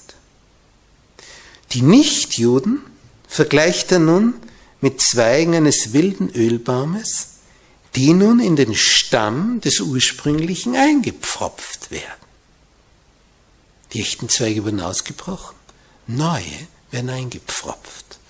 Die 1.72 1.82
Nichtjuden 1.82 2.80
vergleicht 3.26 3.90
er 3.90 3.98
nun 3.98 4.34
mit 4.80 5.00
Zweigen 5.00 5.56
eines 5.56 5.92
wilden 5.92 6.30
Ölbaumes, 6.30 7.38
die 7.96 8.12
nun 8.12 8.38
in 8.38 8.54
den 8.54 8.76
Stamm 8.76 9.60
des 9.62 9.80
ursprünglichen 9.80 10.76
eingepfropft 10.76 11.90
werden. 11.90 12.22
Die 13.92 14.00
echten 14.00 14.28
Zweige 14.28 14.64
wurden 14.64 14.80
ausgebrochen, 14.80 15.56
neue 16.06 16.68
werden 16.92 17.10
eingepfropft. 17.10 18.20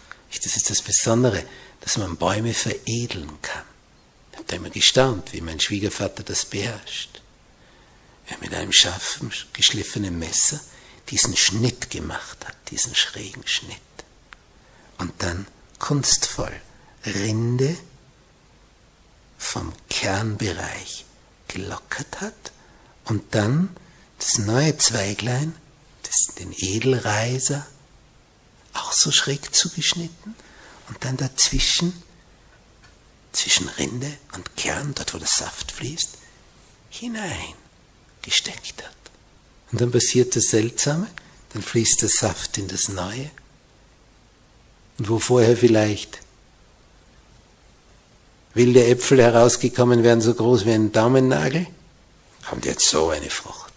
Das 0.42 0.56
ist 0.56 0.70
das 0.70 0.80
Besondere, 0.80 1.44
dass 1.82 1.98
man 1.98 2.16
Bäume 2.16 2.54
veredeln 2.54 3.36
kann. 3.42 3.64
Ich 4.32 4.38
habe 4.38 4.48
da 4.48 4.56
immer 4.56 4.70
gestaunt, 4.70 5.34
wie 5.34 5.42
mein 5.42 5.60
Schwiegervater 5.60 6.22
das 6.22 6.46
beherrscht. 6.46 7.20
Er 8.28 8.38
mit 8.38 8.54
einem 8.54 8.72
scharfen, 8.72 9.32
geschliffenen 9.52 10.18
Messer 10.18 10.60
diesen 11.08 11.36
Schnitt 11.36 11.90
gemacht 11.90 12.46
hat, 12.46 12.56
diesen 12.70 12.94
schrägen 12.94 13.46
Schnitt. 13.46 13.78
Und 14.98 15.12
dann 15.22 15.46
kunstvoll 15.78 16.52
Rinde 17.06 17.76
vom 19.38 19.72
Kernbereich 19.88 21.06
gelockert 21.46 22.20
hat 22.20 22.52
und 23.04 23.34
dann 23.34 23.74
das 24.18 24.38
neue 24.38 24.76
Zweiglein, 24.76 25.54
das, 26.02 26.34
den 26.34 26.52
Edelreiser, 26.52 27.66
auch 28.74 28.92
so 28.92 29.10
schräg 29.10 29.54
zugeschnitten 29.54 30.34
und 30.88 31.04
dann 31.04 31.16
dazwischen, 31.16 32.02
zwischen 33.32 33.68
Rinde 33.68 34.18
und 34.34 34.56
Kern, 34.56 34.94
dort 34.94 35.14
wo 35.14 35.18
der 35.18 35.28
Saft 35.28 35.72
fließt, 35.72 36.18
hinein 36.90 37.54
gesteckt 38.28 38.82
hat. 38.84 38.94
Und 39.72 39.80
dann 39.80 39.90
passiert 39.90 40.34
das 40.36 40.44
Seltsame, 40.44 41.08
dann 41.52 41.62
fließt 41.62 42.02
der 42.02 42.08
Saft 42.08 42.58
in 42.58 42.68
das 42.68 42.88
Neue. 42.88 43.30
Und 44.98 45.08
wo 45.08 45.18
vorher 45.18 45.56
vielleicht 45.56 46.20
wilde 48.54 48.84
Äpfel 48.86 49.22
herausgekommen 49.22 50.02
wären, 50.02 50.20
so 50.20 50.34
groß 50.34 50.64
wie 50.64 50.72
ein 50.72 50.90
Daumennagel, 50.92 51.66
kommt 52.48 52.64
jetzt 52.64 52.88
so 52.88 53.10
eine 53.10 53.30
Frucht. 53.30 53.72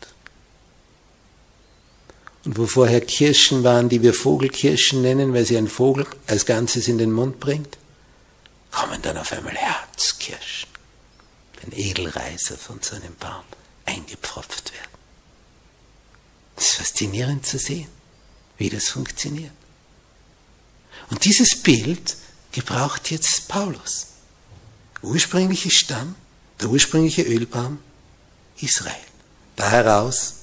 Und 2.46 2.58
wo 2.58 2.66
vorher 2.66 3.02
Kirschen 3.02 3.64
waren, 3.64 3.90
die 3.90 4.02
wir 4.02 4.14
Vogelkirschen 4.14 5.02
nennen, 5.02 5.34
weil 5.34 5.46
sie 5.46 5.58
ein 5.58 5.68
Vogel 5.68 6.08
als 6.26 6.46
Ganzes 6.46 6.88
in 6.88 6.98
den 6.98 7.12
Mund 7.12 7.40
bringt, 7.40 7.78
kommen 8.72 9.02
dann 9.04 9.18
auf 9.18 9.32
einmal 9.32 9.54
Herzkirschen, 9.54 10.70
wenn 11.62 11.78
Edelreiser 11.78 12.58
von 12.58 12.80
so 12.82 12.96
einem 12.96 13.16
Baum 13.20 13.44
eingepfropft 13.86 14.74
werden. 14.74 14.92
Es 16.56 16.70
ist 16.70 16.76
faszinierend 16.76 17.46
zu 17.46 17.58
sehen, 17.58 17.90
wie 18.58 18.70
das 18.70 18.90
funktioniert. 18.90 19.52
Und 21.10 21.26
dieses 21.26 21.62
Bild 21.62 22.16
gebraucht 22.52 23.12
jetzt 23.12 23.48
Paulus. 23.48 24.08
Ursprüngliche 25.02 25.72
Stamm, 25.72 26.16
der 26.60 26.70
ursprüngliche 26.70 27.24
Ölbaum, 27.24 27.80
Israel. 28.60 28.96
Da 29.56 29.70
heraus 29.70 30.36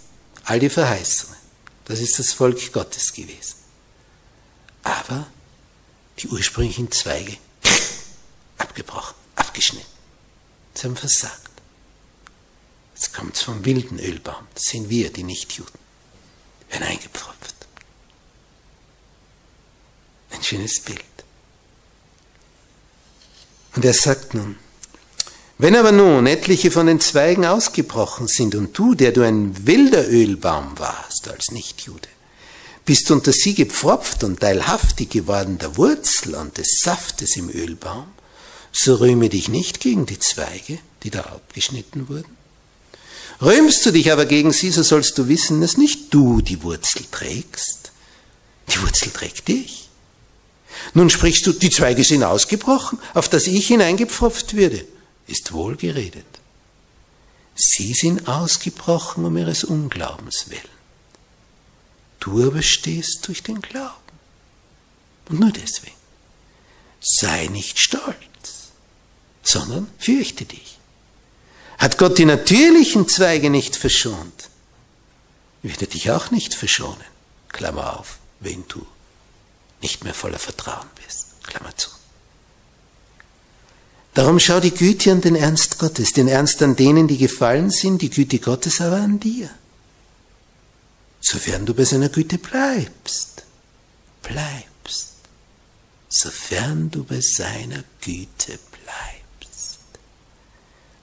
all 0.45 0.59
die 0.59 0.71
Verheißungen. 0.71 1.37
Das 1.85 2.01
ist 2.01 2.19
das 2.19 2.33
Volk 2.33 2.73
Gottes 2.73 3.13
gewesen. 3.13 3.55
Aber 4.83 5.27
die 6.19 6.29
ursprünglichen 6.29 6.91
Zweige 6.91 7.37
abgebrochen, 8.59 9.15
abgeschnitten. 9.37 9.87
Sie 10.75 10.87
haben 10.87 10.97
versagt. 10.97 11.48
Jetzt 12.99 13.15
kommt 13.15 13.37
es 13.37 13.43
vom 13.43 13.65
wilden 13.65 14.01
Ölbaum. 14.01 14.49
Das 14.55 14.65
sind 14.65 14.91
wir, 14.91 15.13
die 15.13 15.23
Nichtjuden. 15.23 15.79
Werden 16.69 16.83
eingepfropft. 16.83 17.55
Ein 20.33 20.43
schönes 20.43 20.81
Bild. 20.81 21.05
Und 23.77 23.85
er 23.85 23.95
sagt 23.95 24.35
nun, 24.35 24.57
wenn 25.59 25.77
aber 25.77 25.93
nun 25.93 26.27
etliche 26.27 26.73
von 26.73 26.89
den 26.89 26.99
Zweigen 26.99 27.47
ausgebrochen 27.47 28.27
sind 28.27 28.57
und 28.57 28.77
du, 28.77 28.95
der 28.95 29.13
du 29.13 29.23
ein 29.23 29.65
wilder 29.65 30.09
Ölbaum 30.09 30.77
warst 30.81 31.29
als 31.29 31.53
Nichtjude, 31.53 32.09
bist 32.85 33.13
unter 33.13 33.33
sie 33.33 33.55
gepfropft 33.55 34.25
und 34.25 34.41
teilhaftig 34.41 35.11
geworden 35.11 35.59
der 35.59 35.77
Wurzel 35.77 36.35
und 36.35 36.59
des 36.59 36.81
Saftes 36.81 37.37
im 37.37 37.49
Ölbaum, 37.49 38.09
so 38.73 38.97
rühme 38.97 39.29
dich 39.29 39.49
nicht 39.49 39.79
gegen 39.79 40.05
die 40.05 40.19
Zweige, 40.19 40.81
die 41.05 41.11
da 41.11 41.21
abgeschnitten 41.21 42.09
wurden. 42.09 42.38
Rühmst 43.41 43.87
du 43.87 43.93
dich 43.93 44.11
aber 44.13 44.27
gegen 44.27 44.53
sie, 44.53 44.71
so 44.71 44.83
sollst 44.83 45.17
du 45.19 45.29
wissen, 45.29 45.61
dass 45.61 45.77
nicht 45.77 46.13
du 46.13 46.41
die 46.41 46.63
Wurzel 46.63 47.05
trägst. 47.11 47.93
Die 48.73 48.83
Wurzel 48.83 49.11
trägt 49.11 49.49
dich. 49.49 49.89
Nun 50.95 51.11
sprichst 51.11 51.47
du, 51.47 51.53
die 51.53 51.71
Zweige 51.71 52.05
sind 52.05 52.25
ausgebrochen, 52.25 52.99
auf 53.15 53.29
das 53.29 53.47
ich 53.47 53.69
hineingepfropft 53.69 54.55
würde 54.55 54.85
ist 55.29 55.53
wohl 55.53 55.77
geredet. 55.77 56.27
Sie 57.55 57.93
sind 57.93 58.29
ausgebrochen 58.29 59.25
um 59.25 59.37
ihres 59.37 59.65
Unglaubens 59.65 60.47
willen. 60.49 60.63
Du 62.19 62.47
aber 62.47 62.63
stehst 62.63 63.29
durch 63.29 63.43
den 63.43 63.61
Glauben. 63.61 63.95
Und 65.29 65.41
nur 65.41 65.53
deswegen. 65.53 65.97
Sei 67.01 67.47
nicht 67.47 67.79
stolz, 67.79 68.73
sondern 69.43 69.89
fürchte 69.99 70.45
dich. 70.45 70.78
Hat 71.79 71.97
Gott 71.97 72.19
die 72.19 72.25
natürlichen 72.25 73.09
Zweige 73.09 73.51
nicht 73.51 73.77
verschont, 73.77 74.51
wird 75.63 75.81
er 75.81 75.89
dich 75.89 76.11
auch 76.11 76.31
nicht 76.31 76.55
verschonen. 76.55 77.05
Klammer 77.49 77.99
auf, 77.99 78.19
wenn 78.41 78.65
du 78.69 78.85
nicht 79.81 80.05
mehr 80.05 80.15
voller 80.15 80.39
Vertrauen 80.39 80.89
bist. 81.05 81.27
Klammer 81.45 81.75
zu. 81.77 81.89
Darum 84.15 84.41
schau 84.41 84.59
die 84.59 84.73
Güte 84.75 85.13
und 85.13 85.25
den 85.25 85.37
Ernst 85.37 85.79
Gottes, 85.79 86.13
den 86.13 86.27
Ernst 86.27 86.61
an 86.63 86.75
denen, 86.75 87.07
die 87.07 87.19
gefallen 87.19 87.71
sind, 87.71 88.03
die 88.03 88.11
Güte 88.11 88.41
Gottes 88.41 88.81
aber 88.81 88.97
an 88.97 89.21
dir. 89.21 89.49
Sofern 91.21 91.67
du 91.67 91.75
bei 91.75 91.85
seiner 91.85 92.09
Güte 92.09 92.39
bleibst, 92.39 93.45
bleibst, 94.23 95.15
sofern 96.09 96.91
du 96.91 97.05
bei 97.05 97.21
seiner 97.21 97.85
Güte 98.01 98.59
bleibst. 98.73 99.18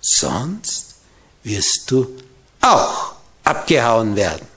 Sonst 0.07 0.97
wirst 1.43 1.89
du 1.89 2.15
auch 2.61 3.15
abgehauen 3.43 4.15
werden. 4.15 4.47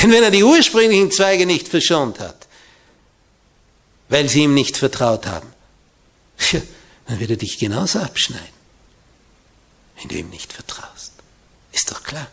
Denn 0.00 0.10
wenn 0.10 0.22
er 0.22 0.30
die 0.30 0.42
ursprünglichen 0.42 1.10
Zweige 1.10 1.44
nicht 1.44 1.68
verschont 1.68 2.18
hat, 2.18 2.48
weil 4.08 4.26
sie 4.28 4.44
ihm 4.44 4.54
nicht 4.54 4.78
vertraut 4.78 5.26
haben, 5.26 5.52
dann 7.06 7.20
wird 7.20 7.30
er 7.30 7.36
dich 7.36 7.58
genauso 7.58 7.98
abschneiden, 7.98 8.54
wenn 9.96 10.08
du 10.08 10.14
ihm 10.16 10.30
nicht 10.30 10.50
vertraust. 10.50 11.12
Ist 11.72 11.90
doch 11.90 12.02
klar. 12.02 12.28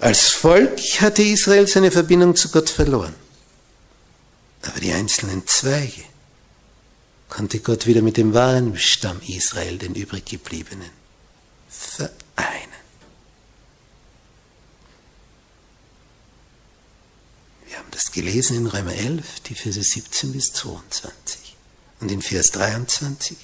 Als 0.00 0.30
Volk 0.30 0.80
hatte 1.00 1.22
Israel 1.22 1.68
seine 1.68 1.92
Verbindung 1.92 2.34
zu 2.34 2.48
Gott 2.48 2.68
verloren. 2.68 3.14
Aber 4.62 4.80
die 4.80 4.92
einzelnen 4.92 5.46
Zweige 5.46 6.02
konnte 7.32 7.60
Gott 7.60 7.86
wieder 7.86 8.02
mit 8.02 8.18
dem 8.18 8.34
wahren 8.34 8.76
Stamm 8.76 9.18
Israel, 9.26 9.78
den 9.78 9.94
übrig 9.94 10.26
gebliebenen, 10.26 10.90
vereinen. 11.70 12.12
Wir 17.66 17.78
haben 17.78 17.88
das 17.90 18.12
gelesen 18.12 18.58
in 18.58 18.66
Römer 18.66 18.92
11, 18.92 19.40
die 19.48 19.54
Verse 19.54 19.82
17 19.82 20.32
bis 20.32 20.52
22. 20.52 21.56
Und 22.00 22.12
in 22.12 22.20
Vers 22.20 22.50
23 22.50 23.38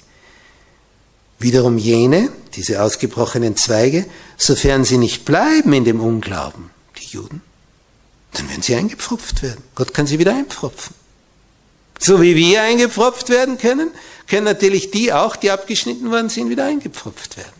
wiederum 1.39 1.79
jene, 1.79 2.31
diese 2.53 2.83
ausgebrochenen 2.83 3.57
Zweige, 3.57 4.05
sofern 4.37 4.85
sie 4.85 4.99
nicht 4.99 5.25
bleiben 5.25 5.73
in 5.73 5.85
dem 5.85 5.99
Unglauben, 5.99 6.69
die 6.99 7.07
Juden, 7.07 7.41
dann 8.33 8.47
werden 8.49 8.61
sie 8.61 8.75
eingepfropft 8.75 9.41
werden. 9.41 9.63
Gott 9.73 9.95
kann 9.95 10.05
sie 10.05 10.19
wieder 10.19 10.35
einpfropfen. 10.35 10.93
So 11.99 12.21
wie 12.21 12.35
wir 12.35 12.63
eingepfropft 12.63 13.29
werden 13.29 13.57
können, 13.57 13.91
können 14.27 14.45
natürlich 14.45 14.89
die 14.89 15.11
auch, 15.11 15.35
die 15.35 15.51
abgeschnitten 15.51 16.09
worden 16.09 16.29
sind, 16.29 16.49
wieder 16.49 16.65
eingepfropft 16.65 17.37
werden. 17.37 17.59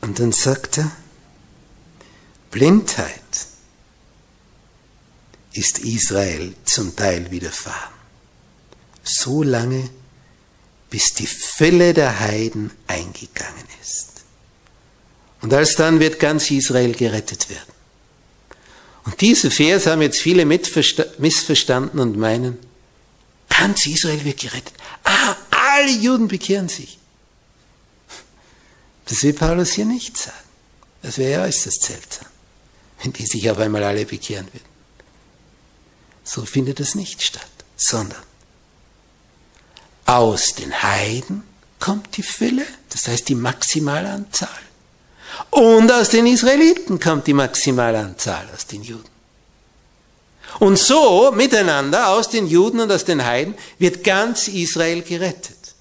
Und 0.00 0.20
dann 0.20 0.32
sagt 0.32 0.78
er, 0.78 0.92
Blindheit 2.50 3.48
ist 5.52 5.80
Israel 5.80 6.54
zum 6.64 6.94
Teil 6.94 7.30
widerfahren. 7.30 7.94
So 9.02 9.42
lange, 9.42 9.90
bis 10.90 11.14
die 11.14 11.26
Fülle 11.26 11.94
der 11.94 12.20
Heiden 12.20 12.70
eingegangen 12.86 13.64
ist. 13.82 14.13
Und 15.44 15.52
alsdann 15.52 16.00
wird 16.00 16.18
ganz 16.18 16.50
Israel 16.50 16.94
gerettet 16.94 17.50
werden. 17.50 17.74
Und 19.04 19.20
diese 19.20 19.50
Vers 19.50 19.86
haben 19.86 20.00
jetzt 20.00 20.18
viele 20.18 20.46
missverstanden 20.46 22.00
und 22.00 22.16
meinen, 22.16 22.56
ganz 23.50 23.84
Israel 23.84 24.24
wird 24.24 24.40
gerettet. 24.40 24.72
Ah, 25.04 25.36
alle 25.50 25.90
Juden 25.90 26.28
bekehren 26.28 26.70
sich. 26.70 26.98
Das 29.04 29.22
will 29.22 29.34
Paulus 29.34 29.72
hier 29.72 29.84
nicht 29.84 30.16
sagen. 30.16 30.32
Das 31.02 31.18
wäre 31.18 31.32
ja 31.32 31.42
äußerst 31.42 31.82
seltsam, 31.82 32.28
wenn 33.02 33.12
die 33.12 33.26
sich 33.26 33.50
auf 33.50 33.58
einmal 33.58 33.84
alle 33.84 34.06
bekehren 34.06 34.46
würden. 34.46 34.64
So 36.24 36.46
findet 36.46 36.80
es 36.80 36.94
nicht 36.94 37.22
statt, 37.22 37.50
sondern 37.76 38.22
aus 40.06 40.54
den 40.54 40.82
Heiden 40.82 41.42
kommt 41.80 42.16
die 42.16 42.22
Fülle, 42.22 42.64
das 42.88 43.08
heißt 43.08 43.28
die 43.28 43.34
Maximalanzahl. 43.34 44.48
Und 45.50 45.90
aus 45.92 46.08
den 46.08 46.26
Israeliten 46.26 46.98
kommt 46.98 47.26
die 47.26 47.32
Maximalanzahl, 47.32 48.48
aus 48.54 48.66
den 48.66 48.82
Juden. 48.82 49.14
Und 50.60 50.78
so 50.78 51.32
miteinander 51.32 52.08
aus 52.10 52.28
den 52.28 52.46
Juden 52.46 52.80
und 52.80 52.92
aus 52.92 53.04
den 53.04 53.24
Heiden 53.24 53.54
wird 53.78 54.04
ganz 54.04 54.48
Israel 54.48 55.02
gerettet. 55.02 55.74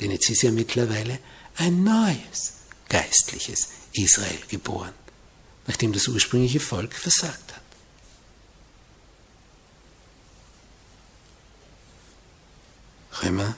Denn 0.00 0.10
jetzt 0.10 0.30
ist 0.30 0.42
ja 0.42 0.50
mittlerweile 0.50 1.18
ein 1.56 1.82
neues 1.82 2.52
geistliches 2.88 3.68
Israel 3.92 4.38
geboren, 4.48 4.92
nachdem 5.66 5.92
das 5.92 6.06
ursprüngliche 6.06 6.60
Volk 6.60 6.94
versagt 6.94 7.54
hat. 7.54 7.62
Römer 13.22 13.56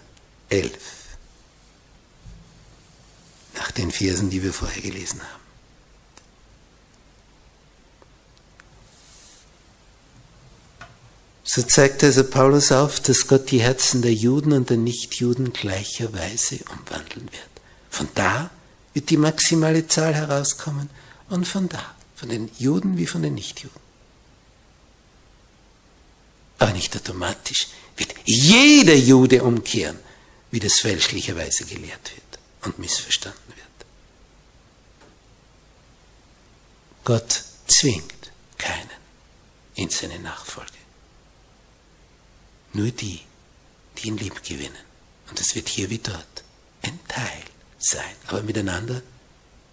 11 0.49 0.97
nach 3.59 3.71
den 3.73 3.90
Versen, 3.90 4.31
die 4.31 4.42
wir 4.42 4.53
vorher 4.53 4.81
gelesen 4.81 5.21
haben. 5.21 5.42
So 11.42 11.62
zeigt 11.62 12.05
also 12.05 12.25
Paulus 12.25 12.73
auf, 12.73 13.01
dass 13.01 13.27
Gott 13.27 13.51
die 13.51 13.61
Herzen 13.61 14.03
der 14.03 14.12
Juden 14.12 14.53
und 14.53 14.71
der 14.71 14.77
Nichtjuden 14.77 15.53
gleicherweise 15.53 16.59
umwandeln 16.71 17.25
wird. 17.33 17.53
Von 17.90 18.09
da 18.14 18.51
wird 18.92 19.11
die 19.11 19.16
maximale 19.16 19.88
Zahl 19.88 20.14
herauskommen 20.14 20.90
und 21.31 21.49
von 21.49 21.68
da, 21.68 21.94
von 22.14 22.29
den 22.29 22.51
Juden 22.59 22.97
wie 22.99 23.07
von 23.07 23.23
den 23.23 23.35
Nichtjuden. 23.35 23.81
Aber 26.59 26.73
nicht 26.73 26.94
automatisch 26.94 27.68
wird 27.97 28.14
jeder 28.25 28.94
Jude 28.94 29.42
umkehren, 29.42 29.99
wie 30.51 30.61
das 30.61 30.75
fälschlicherweise 30.75 31.64
gelehrt 31.64 32.12
wird 32.14 32.28
und 32.62 32.79
missverstanden 32.79 33.49
wird. 33.49 33.68
Gott 37.05 37.44
zwingt 37.66 38.33
keinen 38.59 38.90
in 39.75 39.88
seine 39.90 40.18
Nachfolge. 40.18 40.73
Nur 42.73 42.90
die, 42.90 43.21
die 43.97 44.09
ihn 44.09 44.18
lieb 44.18 44.42
gewinnen. 44.42 44.77
Und 45.31 45.40
es 45.40 45.55
wird 45.55 45.68
hier 45.68 45.90
wie 45.90 45.99
dort 45.99 46.44
ein 46.83 46.99
Teil 47.09 47.44
sein. 47.79 48.14
Aber 48.27 48.42
miteinander 48.42 49.03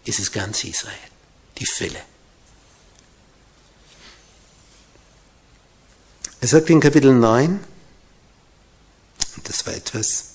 ist 0.06 0.20
es 0.20 0.32
ganz 0.32 0.64
Israel, 0.64 0.96
die 1.58 1.66
Fülle. 1.66 2.02
Er 6.42 6.48
sagt 6.48 6.70
in 6.70 6.80
Kapitel 6.80 7.12
9, 7.12 7.64
und 9.36 9.50
das 9.50 9.66
war 9.66 9.74
etwas, 9.74 10.35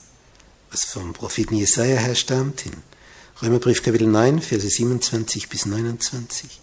was 0.70 0.84
vom 0.84 1.12
Propheten 1.12 1.56
Jesaja 1.56 1.98
her 1.98 2.14
stammt, 2.14 2.66
in 2.66 2.72
Römerbrief 3.42 3.82
Kapitel 3.82 4.06
9, 4.06 4.40
Verse 4.40 4.68
27 4.68 5.48
bis 5.48 5.66
29. 5.66 6.60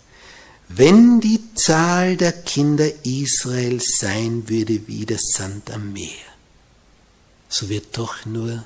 Wenn 0.70 1.20
die 1.20 1.42
Zahl 1.56 2.18
der 2.18 2.32
Kinder 2.32 2.90
Israels 3.04 3.98
sein 4.00 4.48
würde 4.48 4.88
wie 4.88 5.06
der 5.06 5.20
Sand 5.20 5.72
am 5.72 5.94
Meer, 5.94 6.10
so 7.50 7.70
wird 7.70 7.98
doch 7.98 8.26
nur 8.26 8.66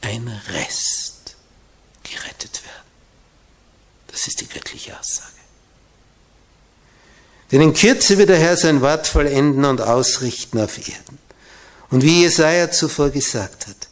ein 0.00 0.28
Rest 0.48 1.36
gerettet 2.04 2.62
werden. 2.64 2.90
Das 4.06 4.26
ist 4.28 4.40
die 4.40 4.48
göttliche 4.48 4.98
Aussage. 4.98 5.32
Denn 7.52 7.60
in 7.60 7.74
Kürze 7.74 8.18
wird 8.18 8.28
der 8.28 8.38
Herr 8.38 8.56
sein 8.56 8.80
Wort 8.80 9.06
vollenden 9.06 9.64
und 9.64 9.80
ausrichten 9.80 10.58
auf 10.58 10.78
Erden. 10.78 11.18
Und 11.90 12.02
wie 12.02 12.22
Jesaja 12.22 12.70
zuvor 12.70 13.10
gesagt 13.10 13.66
hat, 13.68 13.88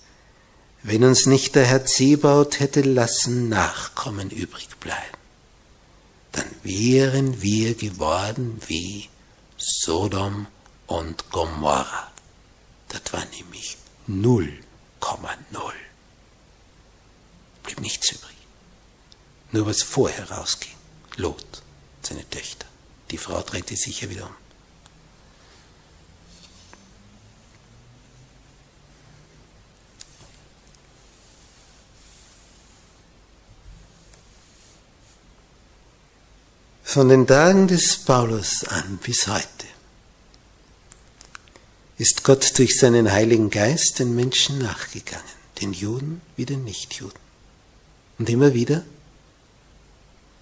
wenn 0.85 1.03
uns 1.03 1.25
nicht 1.25 1.55
der 1.55 1.65
Herr 1.65 1.87
Zebaut 1.87 2.61
hätte 2.61 2.83
lassen 2.83 3.49
Nachkommen 3.49 4.31
übrig 4.31 4.69
bleiben, 4.81 5.19
dann 6.33 6.45
wären 6.63 7.41
wir 7.41 7.75
geworden 7.75 8.61
wie 8.67 9.09
Sodom 9.57 10.47
und 10.87 11.31
Gomorra. 11.31 12.13
Das 12.89 13.01
war 13.15 13.25
nämlich 13.35 13.79
0,0. 14.07 15.73
Blieb 17.63 17.81
nichts 17.81 18.13
übrig. 18.13 18.37
Nur 19.53 19.65
was 19.67 19.83
vorher 19.83 20.31
rausging. 20.31 20.75
Lot, 21.17 21.63
seine 22.03 22.29
Töchter. 22.29 22.67
Die 23.11 23.19
Frau 23.19 23.41
drehte 23.41 23.75
sich 23.75 24.03
ja 24.03 24.11
wieder 24.11 24.27
um. 24.27 24.44
Von 36.95 37.09
den 37.09 37.27
Tagen 37.27 37.67
des 37.67 38.05
Paulus 38.05 38.63
an 38.63 38.99
bis 38.99 39.27
heute 39.27 39.67
ist 41.99 42.23
Gott 42.23 42.57
durch 42.57 42.79
seinen 42.79 43.11
Heiligen 43.11 43.51
Geist 43.51 43.99
den 43.99 44.15
Menschen 44.15 44.59
nachgegangen, 44.59 45.27
den 45.61 45.73
Juden 45.73 46.21
wie 46.37 46.47
den 46.47 46.63
Nichtjuden. 46.63 47.19
Und 48.21 48.29
immer 48.31 48.55
wieder 48.55 48.85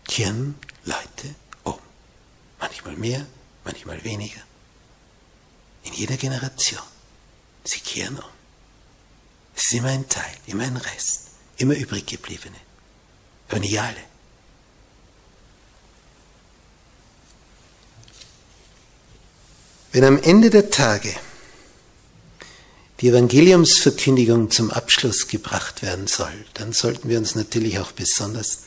kehren 0.06 0.56
Leute 0.84 1.34
um. 1.64 1.78
Manchmal 2.60 2.96
mehr, 2.96 3.26
manchmal 3.64 4.04
weniger. 4.04 4.42
In 5.84 5.94
jeder 5.94 6.18
Generation. 6.18 6.82
Sie 7.64 7.80
kehren 7.80 8.18
um. 8.18 8.30
Es 9.56 9.62
ist 9.64 9.72
immer 9.72 9.88
ein 9.88 10.06
Teil, 10.06 10.36
immer 10.46 10.64
ein 10.64 10.76
Rest, 10.76 11.28
immer 11.56 11.76
übrig 11.76 12.04
gebliebene. 12.04 12.58
Aber 13.48 13.58
nicht 13.58 13.80
alle. 13.80 14.11
Wenn 19.92 20.04
am 20.04 20.18
Ende 20.22 20.48
der 20.48 20.70
Tage 20.70 21.14
die 23.00 23.08
Evangeliumsverkündigung 23.08 24.50
zum 24.50 24.70
Abschluss 24.70 25.28
gebracht 25.28 25.82
werden 25.82 26.06
soll, 26.06 26.32
dann 26.54 26.72
sollten 26.72 27.10
wir 27.10 27.18
uns 27.18 27.34
natürlich 27.34 27.78
auch 27.78 27.92
besonders 27.92 28.60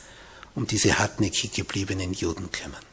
um 0.53 0.67
diese 0.67 0.99
hartnäckig 0.99 1.51
gebliebenen 1.51 2.13
Juden 2.13 2.51
kümmern, 2.51 2.85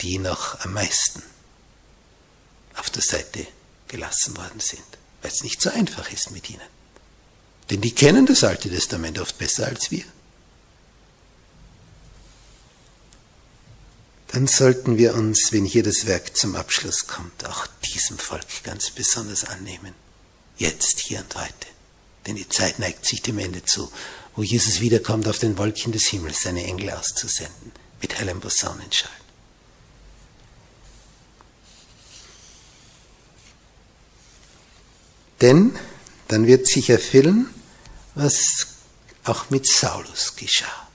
die 0.00 0.18
noch 0.18 0.60
am 0.64 0.72
meisten 0.72 1.22
auf 2.76 2.90
der 2.90 3.02
Seite 3.02 3.46
gelassen 3.86 4.36
worden 4.36 4.60
sind, 4.60 4.82
weil 5.22 5.30
es 5.30 5.44
nicht 5.44 5.62
so 5.62 5.70
einfach 5.70 6.10
ist 6.10 6.32
mit 6.32 6.50
ihnen. 6.50 6.60
Denn 7.70 7.80
die 7.80 7.94
kennen 7.94 8.26
das 8.26 8.42
Alte 8.42 8.68
Testament 8.68 9.20
oft 9.20 9.38
besser 9.38 9.66
als 9.66 9.92
wir. 9.92 10.04
Dann 14.28 14.46
sollten 14.46 14.98
wir 14.98 15.14
uns, 15.14 15.52
wenn 15.52 15.64
hier 15.64 15.82
das 15.82 16.06
Werk 16.06 16.36
zum 16.36 16.54
Abschluss 16.54 17.06
kommt, 17.06 17.46
auch 17.46 17.66
diesem 17.94 18.18
Volk 18.18 18.62
ganz 18.62 18.90
besonders 18.90 19.44
annehmen. 19.44 19.94
Jetzt, 20.58 21.00
hier 21.00 21.20
und 21.20 21.34
heute. 21.34 21.66
Denn 22.26 22.36
die 22.36 22.48
Zeit 22.48 22.78
neigt 22.78 23.06
sich 23.06 23.22
dem 23.22 23.38
Ende 23.38 23.64
zu, 23.64 23.90
wo 24.36 24.42
Jesus 24.42 24.80
wiederkommt, 24.80 25.26
auf 25.28 25.38
den 25.38 25.56
Wolken 25.56 25.92
des 25.92 26.08
Himmels 26.08 26.42
seine 26.42 26.62
Engel 26.64 26.90
auszusenden, 26.90 27.72
mit 28.02 28.18
hellem 28.18 28.40
Posaunenschall. 28.40 29.10
Denn 35.40 35.78
dann 36.26 36.46
wird 36.46 36.66
sich 36.66 36.90
erfüllen, 36.90 37.48
was 38.14 38.66
auch 39.24 39.48
mit 39.48 39.66
Saulus 39.66 40.36
geschah. 40.36 40.88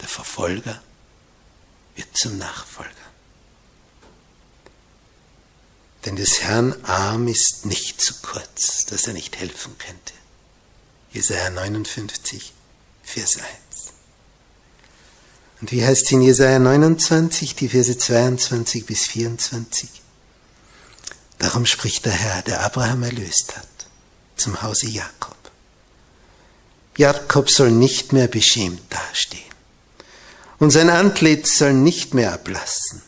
Der 0.00 0.08
Verfolger 0.08 0.82
wird 1.96 2.16
zum 2.16 2.38
Nachfolger. 2.38 2.92
Denn 6.04 6.14
des 6.14 6.40
Herrn 6.42 6.72
Arm 6.84 7.26
ist 7.26 7.66
nicht 7.66 8.00
zu 8.00 8.14
kurz, 8.22 8.86
dass 8.86 9.08
er 9.08 9.12
nicht 9.12 9.36
helfen 9.38 9.76
könnte. 9.76 10.12
Jesaja 11.10 11.50
59, 11.50 12.52
Vers 13.02 13.38
1. 13.38 13.46
Und 15.60 15.72
wie 15.72 15.84
heißt 15.84 16.04
es 16.04 16.12
in 16.12 16.22
Jesaja 16.22 16.58
29, 16.58 17.56
die 17.56 17.68
Verse 17.68 17.96
22 17.96 18.86
bis 18.86 19.06
24? 19.06 19.88
Darum 21.38 21.66
spricht 21.66 22.04
der 22.04 22.12
Herr, 22.12 22.42
der 22.42 22.64
Abraham 22.64 23.02
erlöst 23.02 23.56
hat, 23.56 23.66
zum 24.36 24.62
Hause 24.62 24.86
Jakob. 24.86 25.36
Jakob 26.96 27.50
soll 27.50 27.72
nicht 27.72 28.12
mehr 28.12 28.28
beschämt 28.28 28.82
dastehen. 28.90 29.55
Und 30.58 30.70
sein 30.70 30.88
Antlitz 30.88 31.58
soll 31.58 31.74
nicht 31.74 32.14
mehr 32.14 32.32
ablassen. 32.32 33.02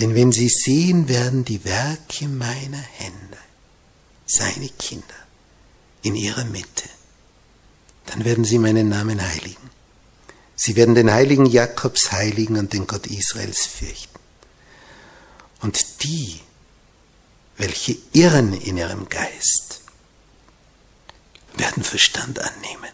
Denn 0.00 0.14
wenn 0.14 0.32
sie 0.32 0.48
sehen 0.48 1.08
werden 1.08 1.44
die 1.44 1.64
Werke 1.64 2.28
meiner 2.28 2.78
Hände, 2.78 3.38
seine 4.26 4.68
Kinder, 4.68 5.04
in 6.02 6.16
ihrer 6.16 6.44
Mitte, 6.44 6.88
dann 8.06 8.24
werden 8.24 8.44
sie 8.44 8.58
meinen 8.58 8.88
Namen 8.88 9.22
heiligen. 9.22 9.70
Sie 10.56 10.76
werden 10.76 10.94
den 10.94 11.12
heiligen 11.12 11.46
Jakobs 11.46 12.12
heiligen 12.12 12.56
und 12.58 12.72
den 12.72 12.86
Gott 12.86 13.06
Israels 13.06 13.66
fürchten. 13.66 14.18
Und 15.60 16.02
die, 16.02 16.40
welche 17.56 17.96
irren 18.12 18.52
in 18.52 18.76
ihrem 18.76 19.08
Geist, 19.08 19.82
werden 21.54 21.84
Verstand 21.84 22.38
annehmen. 22.38 22.90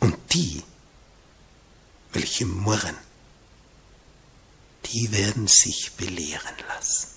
Und 0.00 0.16
die, 0.32 0.62
welche 2.12 2.46
murren, 2.46 2.96
die 4.86 5.12
werden 5.12 5.46
sich 5.46 5.92
belehren 5.92 6.54
lassen. 6.68 7.08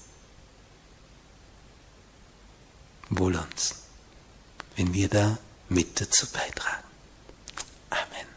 Wohl 3.09 3.35
uns, 3.35 3.75
wenn 4.75 4.93
wir 4.93 5.09
da 5.09 5.37
mit 5.69 5.99
dazu 5.99 6.27
beitragen. 6.27 6.87
Amen. 7.89 8.27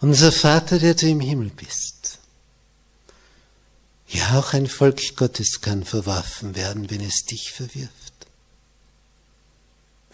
Unser 0.00 0.32
Vater, 0.32 0.78
der 0.78 0.94
du 0.94 1.08
im 1.08 1.20
Himmel 1.20 1.50
bist. 1.50 2.18
Ja, 4.08 4.38
auch 4.38 4.54
ein 4.54 4.66
Volk 4.66 5.16
Gottes 5.16 5.60
kann 5.60 5.84
verworfen 5.84 6.54
werden, 6.54 6.90
wenn 6.90 7.02
es 7.02 7.24
dich 7.24 7.52
verwirft. 7.52 8.07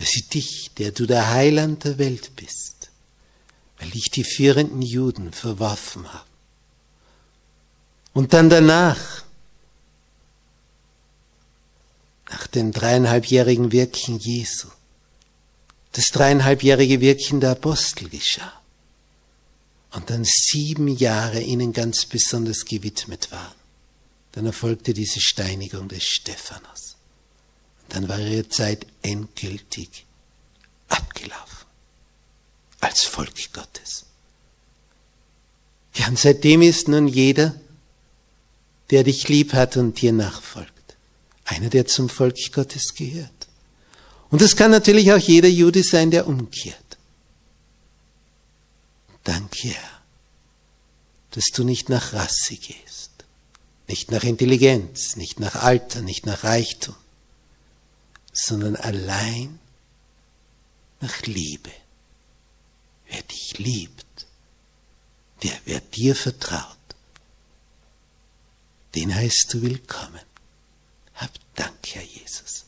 Weil 0.05 0.11
sie 0.11 0.29
dich, 0.29 0.71
der 0.77 0.93
du 0.93 1.07
der 1.07 1.31
Heiland 1.31 1.85
der 1.85 1.97
Welt 1.97 2.37
bist, 2.37 2.91
weil 3.79 3.89
dich 3.89 4.11
die 4.11 4.23
führenden 4.23 4.83
Juden 4.83 5.33
verworfen 5.33 6.13
haben. 6.13 6.29
Und 8.13 8.35
dann 8.35 8.51
danach 8.51 9.25
nach 12.29 12.47
den 12.49 12.71
dreieinhalbjährigen 12.71 13.73
Wirken 13.73 14.19
Jesu, 14.19 14.69
das 15.93 16.11
dreieinhalbjährige 16.11 17.01
Wirken 17.01 17.41
der 17.41 17.53
Apostel 17.53 18.11
geschah 18.11 18.61
und 19.93 20.11
dann 20.11 20.25
sieben 20.27 20.89
Jahre 20.89 21.41
ihnen 21.41 21.73
ganz 21.73 22.05
besonders 22.05 22.67
gewidmet 22.67 23.33
waren. 23.33 23.55
Dann 24.33 24.45
erfolgte 24.45 24.93
diese 24.93 25.23
Steinigung 25.23 25.89
des 25.89 26.05
Stephanus. 26.05 26.94
Dann 27.95 28.09
war 28.09 28.19
ihre 28.19 28.49
Zeit 28.49 28.87
endgültig 29.03 30.05
abgelaufen 30.89 31.69
als 32.81 33.05
Volk 33.05 33.53
Gottes. 33.53 34.05
Ja, 35.95 36.09
und 36.09 36.19
seitdem 36.19 36.61
ist 36.63 36.89
nun 36.89 37.07
jeder, 37.07 37.55
der 38.91 39.05
dich 39.05 39.29
lieb 39.29 39.53
hat 39.53 39.77
und 39.77 40.01
dir 40.01 40.13
nachfolgt, 40.13 40.97
einer, 41.45 41.71
der 41.71 41.87
zum 41.87 42.09
Volk 42.09 42.53
Gottes 42.53 42.95
gehört. 42.97 43.31
Und 44.29 44.43
es 44.43 44.57
kann 44.57 44.73
natürlich 44.73 45.13
auch 45.13 45.19
jeder 45.19 45.49
Jude 45.49 45.85
sein, 45.85 46.11
der 46.11 46.27
umkehrt. 46.27 46.99
Danke, 49.23 49.69
Herr, 49.69 50.03
dass 51.31 51.45
du 51.55 51.63
nicht 51.63 51.89
nach 51.89 52.13
Rasse 52.13 52.57
gehst, 52.57 53.13
nicht 53.87 54.11
nach 54.11 54.25
Intelligenz, 54.25 55.15
nicht 55.15 55.39
nach 55.39 55.55
Alter, 55.55 56.03
nicht 56.03 56.27
nach 56.27 56.43
Reichtum, 56.43 56.97
sondern 58.35 58.77
allein 58.77 59.59
nach 61.01 61.23
Liebe. 61.23 61.71
Wer 63.07 63.23
dich 63.23 63.59
liebt, 63.59 64.27
der, 65.43 65.59
wer 65.65 65.81
dir 65.81 66.17
vertraut, 66.17 66.77
den 68.95 69.15
heißt 69.15 69.47
du 69.53 69.63
willkommen. 69.63 70.21
Hab 71.15 71.31
Dank, 71.55 71.79
Herr 71.93 72.03
Jesus. 72.03 72.65